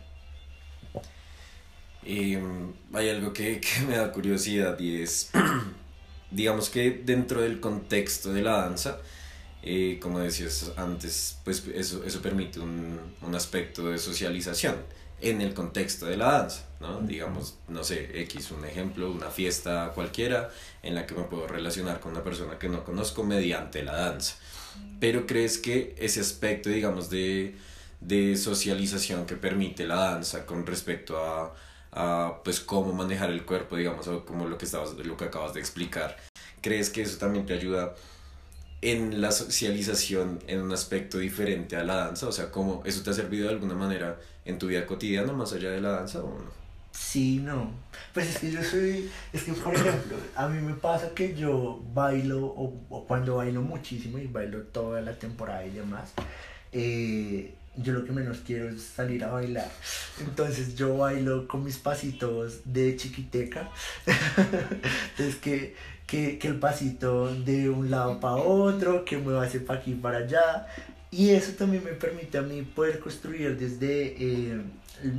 Mm, 2.06 2.96
hay 2.96 3.08
algo 3.08 3.32
que, 3.32 3.60
que 3.60 3.80
me 3.86 3.96
da 3.96 4.12
curiosidad 4.12 4.78
y 4.78 5.02
es, 5.02 5.30
digamos 6.30 6.68
que 6.68 6.90
dentro 7.04 7.40
del 7.40 7.60
contexto 7.60 8.32
de 8.32 8.42
la 8.42 8.58
danza, 8.58 8.98
eh, 9.62 9.98
como 10.00 10.18
decías 10.18 10.72
antes, 10.76 11.38
pues 11.44 11.64
eso, 11.74 12.04
eso 12.04 12.20
permite 12.20 12.60
un, 12.60 13.00
un, 13.22 13.34
aspecto 13.34 13.90
de 13.90 13.96
socialización 13.98 14.76
en 15.22 15.40
el 15.40 15.54
contexto 15.54 16.04
de 16.04 16.18
la 16.18 16.32
danza, 16.32 16.68
¿no? 16.80 17.00
Digamos, 17.00 17.56
no 17.68 17.82
sé, 17.82 18.20
X, 18.22 18.50
un 18.50 18.66
ejemplo, 18.66 19.10
una 19.10 19.30
fiesta 19.30 19.92
cualquiera 19.94 20.50
en 20.82 20.94
la 20.94 21.06
que 21.06 21.14
me 21.14 21.22
puedo 21.24 21.46
relacionar 21.46 22.00
con 22.00 22.12
una 22.12 22.22
persona 22.22 22.58
que 22.58 22.68
no 22.68 22.84
conozco 22.84 23.24
mediante 23.24 23.82
la 23.82 23.96
danza. 23.96 24.34
Pero 25.00 25.26
crees 25.26 25.58
que 25.58 25.94
ese 25.98 26.20
aspecto, 26.20 26.70
digamos, 26.70 27.10
de, 27.10 27.56
de 28.00 28.36
socialización 28.36 29.26
que 29.26 29.36
permite 29.36 29.86
la 29.86 29.96
danza 29.96 30.46
con 30.46 30.66
respecto 30.66 31.18
a 31.18 31.54
a 31.94 32.40
pues 32.44 32.60
cómo 32.60 32.92
manejar 32.92 33.30
el 33.30 33.44
cuerpo, 33.44 33.76
digamos, 33.76 34.08
o 34.08 34.24
como 34.24 34.46
lo 34.48 34.58
que, 34.58 34.64
estabas, 34.64 34.94
lo 34.94 35.16
que 35.16 35.24
acabas 35.24 35.54
de 35.54 35.60
explicar. 35.60 36.16
¿Crees 36.60 36.90
que 36.90 37.02
eso 37.02 37.18
también 37.18 37.46
te 37.46 37.54
ayuda 37.54 37.94
en 38.82 39.20
la 39.20 39.30
socialización 39.32 40.40
en 40.46 40.60
un 40.62 40.72
aspecto 40.72 41.18
diferente 41.18 41.76
a 41.76 41.84
la 41.84 41.96
danza? 41.96 42.28
O 42.28 42.32
sea, 42.32 42.50
¿cómo 42.50 42.82
eso 42.84 43.02
te 43.02 43.10
ha 43.10 43.14
servido 43.14 43.46
de 43.48 43.54
alguna 43.54 43.74
manera 43.74 44.20
en 44.44 44.58
tu 44.58 44.66
vida 44.68 44.86
cotidiana 44.86 45.32
más 45.32 45.52
allá 45.52 45.70
de 45.70 45.80
la 45.80 45.90
danza 45.90 46.20
o 46.22 46.28
no? 46.30 46.63
Sí, 46.96 47.40
no. 47.42 47.72
Pues 48.12 48.28
es 48.28 48.38
que 48.38 48.52
yo 48.52 48.62
soy, 48.62 49.10
es 49.32 49.42
que 49.42 49.52
por 49.52 49.74
ejemplo, 49.74 50.16
a 50.36 50.46
mí 50.48 50.60
me 50.60 50.74
pasa 50.74 51.10
que 51.10 51.34
yo 51.34 51.82
bailo 51.92 52.46
o, 52.46 52.72
o 52.88 53.04
cuando 53.04 53.36
bailo 53.36 53.62
muchísimo 53.62 54.18
y 54.18 54.26
bailo 54.28 54.62
toda 54.62 55.00
la 55.00 55.12
temporada 55.12 55.66
y 55.66 55.70
demás, 55.70 56.12
eh, 56.72 57.52
yo 57.76 57.92
lo 57.92 58.04
que 58.04 58.12
menos 58.12 58.38
quiero 58.46 58.68
es 58.68 58.82
salir 58.82 59.24
a 59.24 59.32
bailar. 59.32 59.68
Entonces 60.20 60.76
yo 60.76 60.98
bailo 60.98 61.48
con 61.48 61.64
mis 61.64 61.78
pasitos 61.78 62.60
de 62.64 62.96
chiquiteca. 62.96 63.70
Entonces 64.06 65.36
que, 65.36 65.74
que, 66.06 66.38
que, 66.38 66.48
el 66.48 66.60
pasito 66.60 67.34
de 67.34 67.68
un 67.70 67.90
lado 67.90 68.20
para 68.20 68.36
otro, 68.36 69.04
que 69.04 69.18
me 69.18 69.36
hacer 69.38 69.64
para 69.64 69.80
aquí 69.80 69.94
para 69.94 70.18
allá. 70.18 70.66
Y 71.14 71.30
eso 71.30 71.52
también 71.52 71.84
me 71.84 71.92
permite 71.92 72.38
a 72.38 72.42
mí 72.42 72.62
poder 72.62 72.98
construir 72.98 73.56
desde 73.56 74.16
eh, 74.18 74.60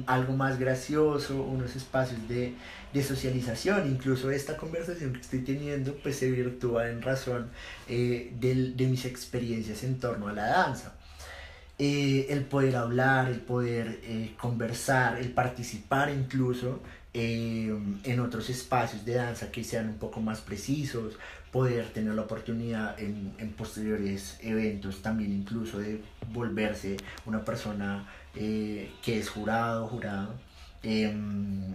algo 0.07 0.33
más 0.33 0.59
gracioso, 0.59 1.41
unos 1.41 1.73
espacios 1.77 2.27
de, 2.27 2.53
de, 2.93 3.03
socialización. 3.03 3.89
Incluso 3.89 4.29
esta 4.29 4.57
conversación 4.57 5.13
que 5.13 5.21
estoy 5.21 5.39
teniendo 5.39 5.95
pues 5.95 6.17
se 6.17 6.29
virtúa 6.29 6.89
en 6.89 7.01
razón 7.01 7.49
eh, 7.87 8.33
de, 8.37 8.85
mis 8.87 9.05
experiencias 9.05 9.83
en 9.83 9.97
torno 9.97 10.27
a 10.27 10.33
la 10.33 10.47
danza. 10.47 10.95
Eh, 11.79 12.27
el 12.29 12.43
poder 12.43 12.75
hablar, 12.75 13.29
el 13.29 13.39
poder 13.39 13.99
eh, 14.03 14.33
conversar, 14.37 15.17
el 15.17 15.31
participar 15.31 16.09
incluso 16.09 16.81
en 17.17 18.19
otros 18.19 18.49
espacios 18.49 19.05
de 19.05 19.13
danza 19.13 19.49
que 19.49 19.63
sean 19.63 19.87
un 19.87 19.97
poco 19.97 20.19
más 20.19 20.41
precisos, 20.41 21.13
poder 21.55 21.85
tener 21.93 22.13
la 22.15 22.23
oportunidad 22.23 22.99
en, 22.99 23.33
en 23.37 23.53
posteriores 23.53 24.37
eventos 24.41 25.01
también 25.01 25.31
incluso 25.31 25.79
de 25.79 26.01
volverse 26.33 26.97
una 27.25 27.45
persona 27.45 28.05
que 28.33 28.91
es 29.05 29.29
jurado, 29.29 29.87
jurado, 29.87 30.35
em, 30.83 31.73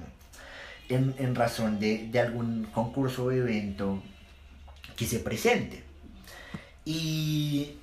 en, 0.91 1.15
en, 1.17 1.35
razón 1.35 1.81
de, 1.81 2.09
de 2.13 2.21
algún 2.21 2.65
concurso 2.75 3.25
o 3.25 3.31
evento 3.31 4.03
que 4.97 5.07
se 5.07 5.21
presente. 5.21 5.83
Y 6.85 7.77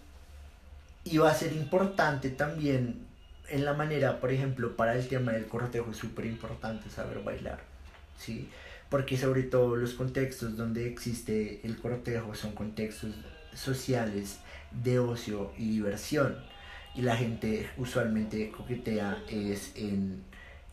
y 1.03 1.17
va 1.17 1.31
a 1.31 1.33
ser 1.33 1.53
importante 1.53 2.29
también 2.29 3.07
en 3.49 3.65
la 3.65 3.73
manera, 3.73 4.19
por 4.19 4.31
ejemplo, 4.31 4.75
para 4.75 4.93
el 4.93 5.07
tema 5.07 5.31
del 5.31 5.47
cortejo 5.47 5.89
es 5.91 5.97
súper 5.97 6.25
importante 6.25 6.91
saber 6.91 7.23
bailar, 7.23 7.61
¿sí? 8.19 8.49
Porque 8.89 9.17
sobre 9.17 9.43
todo 9.43 9.75
los 9.75 9.93
contextos 9.93 10.55
donde 10.55 10.87
existe 10.87 11.61
el 11.63 11.77
cortejo 11.77 12.35
son 12.35 12.53
contextos 12.53 13.11
sociales 13.53 14.39
de 14.71 14.99
ocio 14.99 15.51
y 15.57 15.69
diversión. 15.69 16.37
Y 16.95 17.01
la 17.01 17.15
gente 17.15 17.69
usualmente 17.77 18.49
coquetea 18.51 19.23
es 19.29 19.71
en 19.75 20.23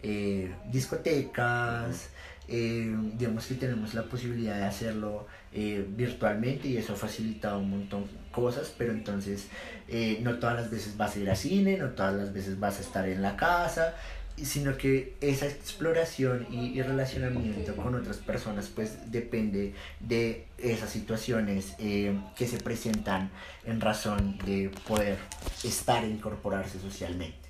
eh, 0.03 0.55
discotecas, 0.71 2.11
eh, 2.47 2.95
digamos 3.17 3.47
que 3.47 3.55
tenemos 3.55 3.95
la 3.95 4.03
posibilidad 4.03 4.57
de 4.57 4.65
hacerlo 4.65 5.27
eh, 5.53 5.87
virtualmente 5.89 6.69
y 6.69 6.77
eso 6.77 6.93
ha 6.93 6.97
facilitado 6.97 7.59
un 7.59 7.71
montón 7.71 8.05
cosas, 8.31 8.75
pero 8.77 8.93
entonces 8.93 9.47
eh, 9.89 10.19
no 10.23 10.39
todas 10.39 10.57
las 10.57 10.71
veces 10.71 10.97
vas 10.97 11.17
a 11.17 11.21
ir 11.21 11.31
a 11.31 11.37
cine, 11.37 11.79
no 11.79 11.91
todas 11.91 12.15
las 12.15 12.33
veces 12.33 12.61
vas 12.61 12.79
a 12.79 12.83
estar 12.83 13.09
en 13.09 13.23
la 13.23 13.37
casa, 13.37 13.95
sino 14.37 14.77
que 14.77 15.15
esa 15.21 15.47
exploración 15.47 16.47
y, 16.51 16.83
relacionamiento 16.83 17.77
con 17.77 17.95
otras 17.95 18.17
personas 18.17 18.67
pues 18.67 19.11
depende 19.13 19.75
de 20.01 20.47
esas 20.59 20.91
situaciones 20.91 21.75
que 21.79 22.47
se 22.49 22.59
presentan 22.59 23.31
en 23.65 23.81
razón 23.81 24.37
de 24.39 24.73
poder 24.89 25.19
estar 25.63 26.03
e 26.03 26.09
incorporarse 26.09 26.81
socialmente. 26.81 27.49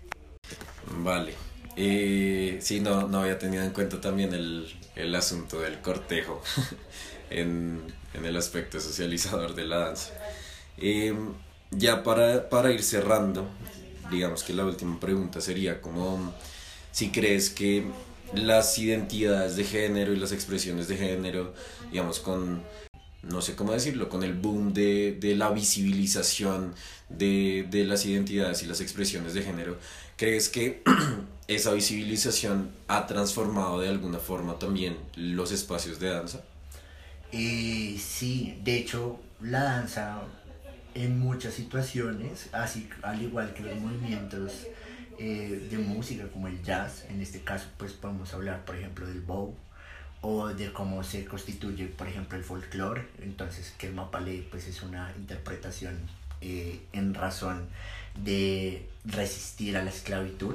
Vale, 0.99 1.33
y 1.77 2.61
sí, 2.61 2.81
no, 2.81 3.09
no 3.09 3.21
había 3.21 3.39
tenido 3.39 3.65
en 3.65 3.71
cuenta 3.71 4.01
también 4.01 4.33
el, 4.35 4.73
el 4.97 5.15
asunto 5.15 5.61
del 5.61 5.81
cortejo 5.81 6.43
en, 7.31 7.83
en, 8.15 8.25
el 8.25 8.37
aspecto 8.37 8.81
socializador 8.81 9.55
de 9.55 9.65
la 9.65 9.79
danza. 9.79 10.13
Ya 11.77 12.03
para, 12.05 12.49
para 12.49 12.71
ir 12.71 12.83
cerrando, 12.83 13.49
digamos 14.11 14.45
que 14.45 14.53
la 14.53 14.65
última 14.65 15.01
pregunta 15.01 15.41
sería 15.41 15.81
como 15.81 16.33
si 16.93 17.11
crees 17.11 17.51
que 17.51 17.85
las 18.35 18.79
identidades 18.79 19.57
de 19.57 19.65
género 19.65 20.13
y 20.13 20.17
las 20.17 20.33
expresiones 20.33 20.87
de 20.89 20.97
género, 20.97 21.53
digamos, 21.91 22.21
con, 22.21 22.63
no 23.23 23.43
sé 23.43 23.57
cómo 23.57 23.73
decirlo, 23.73 24.09
con 24.09 24.23
el 24.23 24.35
boom 24.35 24.73
de, 24.73 25.17
de 25.21 25.35
la 25.35 25.51
visibilización 25.51 26.75
de, 27.09 27.67
de 27.71 27.85
las 27.85 28.07
identidades 28.07 28.63
y 28.63 28.67
las 28.67 28.81
expresiones 28.81 29.35
de 29.35 29.43
género, 29.43 29.77
¿crees 30.17 30.49
que 30.49 30.83
esa 31.47 31.73
visibilización 31.73 32.71
ha 32.89 33.07
transformado 33.07 33.81
de 33.81 33.89
alguna 33.89 34.19
forma 34.19 34.59
también 34.59 34.97
los 35.17 35.53
espacios 35.53 35.99
de 36.01 36.11
danza? 36.11 36.43
Eh, 37.33 37.99
sí, 38.01 38.59
de 38.63 38.79
hecho 38.79 39.21
la 39.41 39.65
danza 39.65 40.23
en 40.95 41.19
muchas 41.19 41.55
situaciones, 41.55 42.49
así 42.53 42.89
al 43.03 43.21
igual 43.21 43.53
que 43.53 43.63
los 43.63 43.77
movimientos 43.79 44.67
eh, 45.19 45.69
de 45.71 45.79
música 45.79 46.29
como 46.29 46.49
el 46.49 46.63
jazz, 46.63 47.05
en 47.09 47.21
este 47.21 47.41
caso 47.41 47.67
pues 47.77 47.93
podemos 47.93 48.33
hablar 48.33 48.65
por 48.65 48.77
ejemplo 48.77 49.07
del 49.07 49.21
bow 49.21 49.55
o 50.23 50.49
de 50.49 50.73
cómo 50.73 51.03
se 51.05 51.25
constituye 51.25 51.87
por 51.87 52.09
ejemplo 52.09 52.39
el 52.39 52.45
folclore, 52.45 53.07
entonces 53.21 53.75
que 53.77 53.89
el 53.89 53.95
mapalé 53.95 54.47
pues 54.51 54.67
es 54.67 54.83
una 54.83 55.13
interpretación 55.19 55.99
eh, 56.41 56.81
en 56.93 57.15
razón 57.15 57.69
de 58.23 58.89
resistir 59.05 59.77
a 59.77 59.83
la 59.83 59.91
esclavitud 59.91 60.55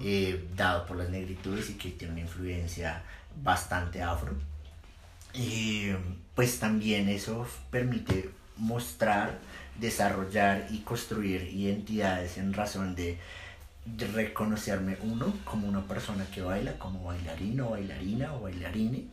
eh, 0.00 0.48
dado 0.56 0.86
por 0.86 0.96
las 0.96 1.10
negritudes 1.10 1.70
y 1.70 1.74
que 1.74 1.90
tiene 1.90 2.14
una 2.14 2.22
influencia 2.22 3.02
bastante 3.42 4.02
afro. 4.02 4.34
y 5.34 5.90
pues 6.34 6.58
también 6.58 7.08
eso 7.08 7.46
permite 7.70 8.30
mostrar, 8.56 9.38
desarrollar 9.78 10.66
y 10.70 10.78
construir 10.80 11.42
identidades 11.52 12.38
en 12.38 12.52
razón 12.52 12.94
de, 12.94 13.18
reconocerme 14.12 14.96
uno 15.02 15.32
como 15.44 15.68
una 15.68 15.86
persona 15.86 16.26
que 16.34 16.42
baila, 16.42 16.76
como 16.76 17.04
bailarino, 17.04 17.70
bailarina 17.70 18.34
o 18.34 18.40
bailarine. 18.40 19.04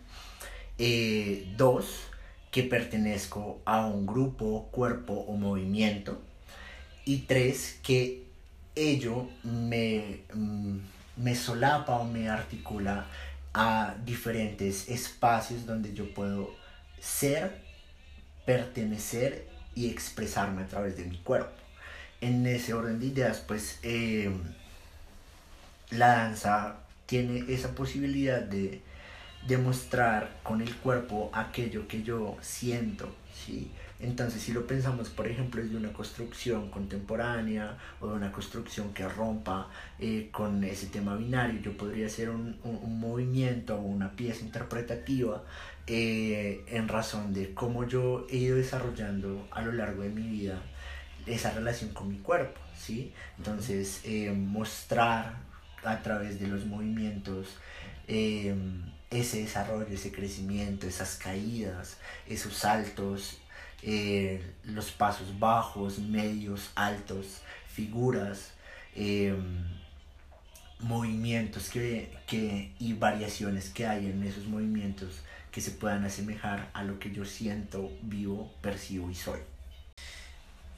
Eh, 0.80 1.54
dos, 1.56 2.08
que 2.50 2.64
pertenezco 2.64 3.62
a 3.66 3.86
un 3.86 4.08
grupo, 4.08 4.70
cuerpo 4.72 5.14
o 5.14 5.38
movimiento. 5.38 6.20
Y 7.06 7.20
tres, 7.20 7.80
que 7.84 8.24
ello 8.76 9.30
me, 9.44 10.22
mm, 10.34 10.78
me 11.18 11.36
solapa 11.36 11.98
o 11.98 12.06
me 12.06 12.30
articula 12.30 13.06
a 13.54 13.96
diferentes 14.04 14.90
espacios 14.90 15.66
donde 15.66 15.94
yo 15.94 16.14
puedo 16.14 16.56
ser, 17.00 17.62
pertenecer 18.46 19.48
y 19.76 19.90
expresarme 19.90 20.64
a 20.64 20.68
través 20.68 20.98
de 20.98 21.06
mi 21.06 21.18
cuerpo. 21.18 21.52
En 22.22 22.46
ese 22.48 22.74
orden 22.74 23.00
de 23.00 23.08
ideas, 23.08 23.44
pues 23.46 23.80
eh, 23.84 24.32
la 25.92 26.08
danza 26.08 26.78
tiene 27.06 27.46
esa 27.54 27.76
posibilidad 27.76 28.42
de 28.42 28.82
demostrar 29.48 30.40
con 30.44 30.62
el 30.62 30.74
cuerpo 30.76 31.30
aquello 31.34 31.88
que 31.88 32.04
yo 32.04 32.38
siento, 32.42 33.14
¿sí? 33.34 33.72
Entonces, 34.00 34.42
si 34.42 34.52
lo 34.52 34.68
pensamos, 34.68 35.10
por 35.10 35.28
ejemplo, 35.28 35.62
desde 35.62 35.78
una 35.78 35.94
construcción 35.94 36.70
contemporánea 36.70 37.78
o 38.02 38.08
de 38.10 38.16
una 38.16 38.34
construcción 38.34 38.94
que 38.94 39.08
rompa 39.08 39.70
eh, 39.98 40.28
con 40.32 40.62
ese 40.66 40.88
tema 40.88 41.16
binario, 41.16 41.62
yo 41.62 41.78
podría 41.78 42.08
hacer 42.08 42.30
un, 42.30 42.58
un, 42.64 43.00
movimiento 43.00 43.76
o 43.76 43.82
una 43.82 44.12
pieza 44.12 44.44
interpretativa 44.44 45.44
eh, 45.88 46.66
en 46.68 46.90
razón 46.90 47.34
de 47.34 47.54
cómo 47.54 47.88
yo 47.88 48.28
he 48.30 48.38
ido 48.38 48.58
desarrollando 48.58 49.48
a 49.52 49.62
lo 49.62 49.72
largo 49.72 50.04
de 50.04 50.10
mi 50.10 50.28
vida 50.28 50.62
esa 51.26 51.52
relación 51.52 51.92
con 51.92 52.10
mi 52.10 52.18
cuerpo, 52.18 52.60
¿sí? 52.78 53.14
Entonces, 53.38 54.02
eh, 54.04 54.32
mostrar 54.32 55.38
a 55.86 56.02
través 56.02 56.42
de 56.42 56.48
los 56.48 56.66
movimientos 56.66 57.56
ese 59.14 59.42
desarrollo, 59.42 59.88
ese 59.88 60.12
crecimiento, 60.12 60.88
esas 60.88 61.16
caídas, 61.16 61.98
esos 62.28 62.54
saltos, 62.56 63.38
eh, 63.82 64.42
los 64.64 64.92
pasos 64.92 65.40
bajos, 65.40 66.00
medios, 66.00 66.72
altos, 66.76 67.42
figuras, 67.68 68.52
em, 68.96 69.66
movimientos 70.80 71.70
que, 71.70 72.12
que, 72.28 72.72
y 72.80 72.94
variaciones 72.94 73.70
que 73.70 73.86
hay 73.86 74.08
en 74.08 74.24
esos 74.24 74.46
movimientos 74.46 75.22
que 75.52 75.62
se 75.62 75.72
puedan 75.72 76.04
asemejar 76.04 76.70
a 76.74 76.84
lo 76.84 77.00
que 77.00 77.12
yo 77.12 77.26
siento, 77.26 77.92
vivo, 78.02 78.52
percibo 78.62 79.10
y 79.10 79.16
soy. 79.16 79.40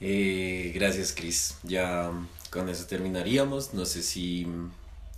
Eh, 0.00 0.72
gracias, 0.74 1.12
Cris. 1.12 1.56
Ya 1.62 2.10
con 2.50 2.68
eso 2.68 2.86
terminaríamos. 2.86 3.72
No 3.72 3.86
sé 3.86 4.02
si 4.02 4.46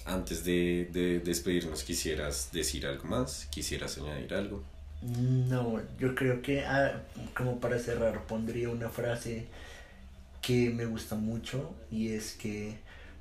antes 0.08 0.44
de, 0.44 0.88
de 0.92 1.20
despedirnos 1.20 1.84
quisieras 1.84 2.50
decir 2.52 2.86
algo 2.86 3.04
más, 3.04 3.46
quisieras 3.50 3.98
añadir 3.98 4.34
algo. 4.34 4.64
No, 5.02 5.80
yo 5.98 6.14
creo 6.14 6.42
que 6.42 6.64
ah, 6.64 7.02
como 7.34 7.60
para 7.60 7.78
cerrar 7.78 8.26
pondría 8.26 8.68
una 8.68 8.88
frase 8.88 9.46
que 10.42 10.70
me 10.70 10.86
gusta 10.86 11.14
mucho 11.14 11.74
y 11.90 12.08
es 12.08 12.32
que 12.32 12.78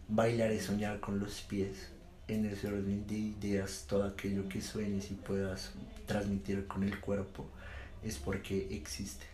bailar 0.07 0.51
es 0.51 0.65
soñar 0.65 0.99
con 0.99 1.19
los 1.19 1.41
pies. 1.41 1.89
En 2.27 2.45
ese 2.45 2.67
orden 2.67 3.07
de 3.07 3.15
ideas, 3.15 3.85
todo 3.87 4.03
aquello 4.03 4.49
que 4.49 4.61
sueñes 4.61 5.11
y 5.11 5.13
puedas 5.13 5.71
transmitir 6.05 6.67
con 6.67 6.83
el 6.83 6.99
cuerpo 6.99 7.49
es 8.03 8.17
porque 8.17 8.67
existe. 8.71 9.25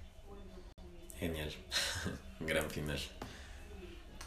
Genial, 1.18 1.50
gran 2.42 2.70
final. 2.70 3.00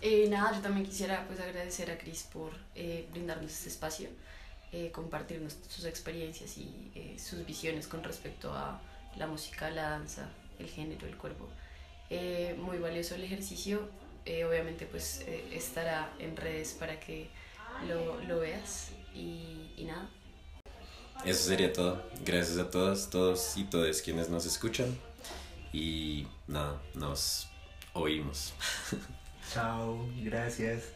Eh, 0.02 0.28
nada, 0.28 0.54
yo 0.54 0.61
también 0.61 0.87
quisiera 0.87 1.26
pues 1.26 1.40
agradecer 1.40 1.90
a 1.90 1.96
Cris 1.96 2.28
por 2.30 2.52
eh, 2.74 3.09
brindarnos 3.12 3.50
este 3.50 3.70
espacio, 3.70 4.11
eh, 4.72 4.90
compartirnos 4.92 5.56
sus 5.68 5.85
experiencias 5.87 6.59
y 6.59 6.92
eh, 6.94 7.16
sus 7.18 7.46
visiones 7.46 7.87
con 7.87 8.04
respecto 8.04 8.52
a 8.52 8.80
la 9.16 9.26
música, 9.26 9.70
la 9.70 9.90
danza, 9.90 10.28
el 10.59 10.68
género, 10.68 11.06
el 11.06 11.16
cuerpo. 11.16 11.48
muy 12.59 12.78
valioso 12.78 13.14
el 13.14 13.24
ejercicio, 13.24 13.88
obviamente 14.46 14.87
pues 14.87 15.24
estará 15.52 16.12
en 16.18 16.37
redes 16.37 16.74
para 16.78 17.00
que 17.00 17.28
lo, 17.88 18.20
lo 18.22 18.40
veas 18.40 18.90
y, 19.14 19.72
y 19.76 19.85
nada. 19.85 20.09
Eso 21.24 21.48
sería 21.48 21.72
todo. 21.72 22.02
Gracias 22.24 22.59
a 22.59 22.70
todas, 22.70 23.09
todos 23.09 23.56
y 23.56 23.64
todas 23.64 24.02
quienes 24.02 24.28
nos 24.28 24.44
escuchan. 24.44 24.96
Y 25.72 26.26
nada, 26.46 26.80
nos 26.94 27.48
oímos. 27.94 28.52
Chao, 29.52 30.09
gracias. 30.24 30.95